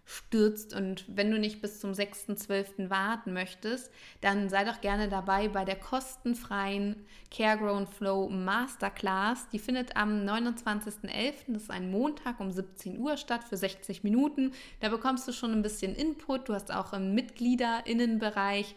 stürzt. 0.07 0.73
Und 0.73 1.05
wenn 1.09 1.31
du 1.31 1.39
nicht 1.39 1.61
bis 1.61 1.81
zum 1.81 1.91
6.12. 1.91 2.89
warten 2.89 3.33
möchtest, 3.33 3.93
dann 4.21 4.49
sei 4.49 4.65
doch 4.65 4.81
gerne 4.81 5.09
dabei 5.09 5.49
bei 5.49 5.65
der 5.65 5.77
kostenfreien 5.77 7.05
Caregrown 7.31 7.87
Flow 7.87 8.29
Masterclass. 8.29 9.49
Die 9.51 9.59
findet 9.59 9.97
am 9.97 10.25
29.11., 10.25 11.35
das 11.49 11.63
ist 11.65 11.71
ein 11.71 11.91
Montag 11.91 12.41
um 12.41 12.53
17 12.53 12.99
Uhr 12.99 13.17
statt 13.17 13.43
für 13.45 13.57
60 13.57 14.05
Minuten. 14.05 14.53
Da 14.81 14.89
bekommst 14.89 15.27
du 15.27 15.33
schon 15.33 15.53
ein 15.53 15.63
bisschen 15.63 15.95
Input. 15.95 16.49
Du 16.49 16.55
hast 16.55 16.73
auch 16.73 16.93
einen 16.93 17.15
Mitgliederinnenbereich 17.15 18.77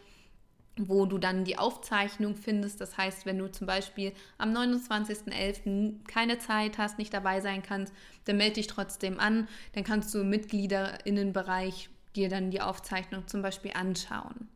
wo 0.76 1.06
du 1.06 1.18
dann 1.18 1.44
die 1.44 1.58
Aufzeichnung 1.58 2.36
findest. 2.36 2.80
Das 2.80 2.96
heißt, 2.96 3.26
wenn 3.26 3.38
du 3.38 3.50
zum 3.50 3.66
Beispiel 3.66 4.12
am 4.38 4.54
29.11. 4.54 6.06
keine 6.06 6.38
Zeit 6.38 6.78
hast, 6.78 6.98
nicht 6.98 7.12
dabei 7.12 7.40
sein 7.40 7.62
kannst, 7.62 7.92
dann 8.24 8.36
melde 8.36 8.54
dich 8.54 8.66
trotzdem 8.66 9.20
an. 9.20 9.48
Dann 9.74 9.84
kannst 9.84 10.14
du 10.14 10.20
im 10.20 10.30
Mitgliederinnenbereich 10.30 11.90
dir 12.16 12.28
dann 12.28 12.50
die 12.50 12.60
Aufzeichnung 12.60 13.26
zum 13.28 13.42
Beispiel 13.42 13.72
anschauen. 13.74 14.48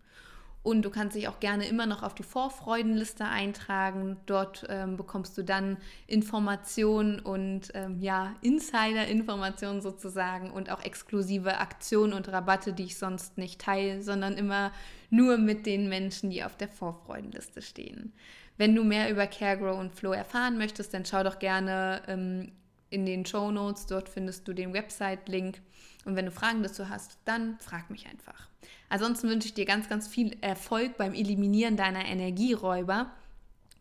Und 0.64 0.80
du 0.82 0.88
kannst 0.88 1.14
dich 1.14 1.28
auch 1.28 1.40
gerne 1.40 1.68
immer 1.68 1.84
noch 1.84 2.02
auf 2.02 2.14
die 2.14 2.22
Vorfreudenliste 2.22 3.26
eintragen. 3.26 4.16
Dort 4.24 4.64
ähm, 4.70 4.96
bekommst 4.96 5.36
du 5.36 5.42
dann 5.42 5.76
Informationen 6.06 7.20
und 7.20 7.68
ähm, 7.74 8.00
ja, 8.00 8.34
Insider-Informationen 8.40 9.82
sozusagen 9.82 10.50
und 10.50 10.70
auch 10.70 10.82
exklusive 10.82 11.58
Aktionen 11.58 12.14
und 12.14 12.32
Rabatte, 12.32 12.72
die 12.72 12.84
ich 12.84 12.96
sonst 12.96 13.36
nicht 13.36 13.60
teile, 13.60 14.02
sondern 14.02 14.38
immer 14.38 14.72
nur 15.10 15.36
mit 15.36 15.66
den 15.66 15.90
Menschen, 15.90 16.30
die 16.30 16.42
auf 16.42 16.56
der 16.56 16.68
Vorfreudenliste 16.68 17.60
stehen. 17.60 18.14
Wenn 18.56 18.74
du 18.74 18.84
mehr 18.84 19.10
über 19.10 19.26
CareGrow 19.26 19.78
und 19.78 19.94
Flow 19.94 20.12
erfahren 20.12 20.56
möchtest, 20.56 20.94
dann 20.94 21.04
schau 21.04 21.22
doch 21.24 21.40
gerne 21.40 22.00
ähm, 22.08 22.52
in 22.88 23.04
den 23.04 23.26
Show 23.26 23.50
Notes. 23.50 23.84
Dort 23.84 24.08
findest 24.08 24.48
du 24.48 24.54
den 24.54 24.72
Website-Link. 24.72 25.60
Und 26.06 26.16
wenn 26.16 26.24
du 26.24 26.32
Fragen 26.32 26.62
dazu 26.62 26.88
hast, 26.88 27.18
dann 27.26 27.58
frag 27.60 27.90
mich 27.90 28.06
einfach. 28.06 28.48
Ansonsten 28.94 29.28
wünsche 29.28 29.48
ich 29.48 29.54
dir 29.54 29.64
ganz, 29.64 29.88
ganz 29.88 30.06
viel 30.06 30.36
Erfolg 30.40 30.96
beim 30.96 31.14
Eliminieren 31.14 31.76
deiner 31.76 32.04
Energieräuber. 32.04 33.10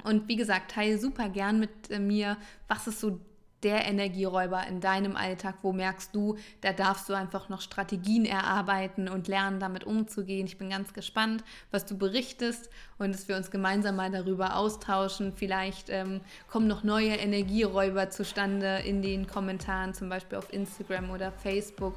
Und 0.04 0.28
wie 0.28 0.36
gesagt, 0.36 0.72
teile 0.72 0.98
super 0.98 1.30
gern 1.30 1.60
mit 1.60 1.92
äh, 1.92 2.00
mir, 2.00 2.36
was 2.68 2.88
ist 2.88 3.00
so 3.00 3.20
der 3.62 3.86
Energieräuber 3.86 4.66
in 4.66 4.82
deinem 4.82 5.16
Alltag? 5.16 5.58
Wo 5.62 5.72
merkst 5.72 6.16
du, 6.16 6.38
da 6.62 6.74
darfst 6.74 7.10
du 7.10 7.14
einfach 7.14 7.48
noch 7.48 7.62
Strategien 7.62 8.26
erarbeiten 8.26 9.08
und 9.08 9.28
lernen, 9.28 9.60
damit 9.60 9.84
umzugehen? 9.84 10.48
Ich 10.48 10.58
bin 10.58 10.72
ganz 10.72 10.94
gespannt, 10.94 11.44
was 11.70 11.86
du 11.86 11.96
berichtest 11.96 12.72
und 12.98 13.14
dass 13.14 13.28
wir 13.28 13.38
uns 13.38 13.52
gemeinsam 13.52 13.98
mal 13.98 14.10
darüber 14.10 14.56
austauschen. 14.56 15.32
Vielleicht 15.36 15.92
ähm, 15.92 16.22
kommen 16.48 16.66
noch 16.66 16.84
neue 16.84 17.14
Energieräuber 17.14 18.10
zustande 18.10 18.80
in 18.80 19.04
den 19.04 19.28
Kommentaren, 19.28 19.94
zum 19.94 20.10
Beispiel 20.10 20.40
auf 20.40 20.52
Instagram 20.52 21.12
oder 21.12 21.32
Facebook. 21.32 21.94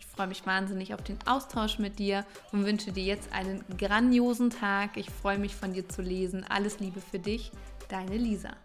Ich 0.00 0.06
freue 0.06 0.28
mich 0.28 0.46
wahnsinnig 0.46 0.94
auf 0.94 1.02
den 1.02 1.18
Austausch 1.26 1.78
mit 1.78 1.98
dir 1.98 2.24
und 2.52 2.64
wünsche 2.64 2.90
dir 2.90 3.04
jetzt 3.04 3.32
einen 3.32 3.62
grandiosen 3.76 4.48
Tag. 4.48 4.96
Ich 4.96 5.10
freue 5.10 5.38
mich 5.38 5.54
von 5.54 5.74
dir 5.74 5.88
zu 5.88 6.00
lesen. 6.00 6.42
Alles 6.48 6.80
Liebe 6.80 7.02
für 7.02 7.18
dich, 7.18 7.52
deine 7.88 8.16
Lisa. 8.16 8.56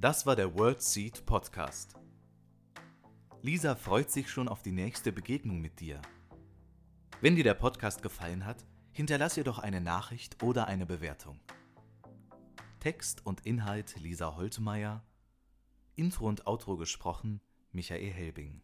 Das 0.00 0.24
war 0.24 0.36
der 0.36 0.54
World 0.54 0.80
Seed 0.80 1.26
Podcast. 1.26 1.94
Lisa 3.42 3.74
freut 3.74 4.10
sich 4.12 4.30
schon 4.30 4.48
auf 4.48 4.62
die 4.62 4.72
nächste 4.72 5.10
Begegnung 5.10 5.60
mit 5.60 5.80
dir. 5.80 6.00
Wenn 7.20 7.34
dir 7.34 7.44
der 7.44 7.54
Podcast 7.54 8.02
gefallen 8.02 8.46
hat, 8.46 8.64
hinterlass 8.92 9.36
ihr 9.36 9.44
doch 9.44 9.58
eine 9.58 9.80
Nachricht 9.80 10.42
oder 10.44 10.68
eine 10.68 10.86
Bewertung. 10.86 11.40
Text 12.78 13.26
und 13.26 13.44
Inhalt 13.44 13.98
Lisa 13.98 14.36
Holtmeier, 14.36 15.02
Intro 15.96 16.28
und 16.28 16.46
Outro 16.46 16.76
gesprochen 16.76 17.40
Michael 17.72 18.12
Helbing. 18.12 18.62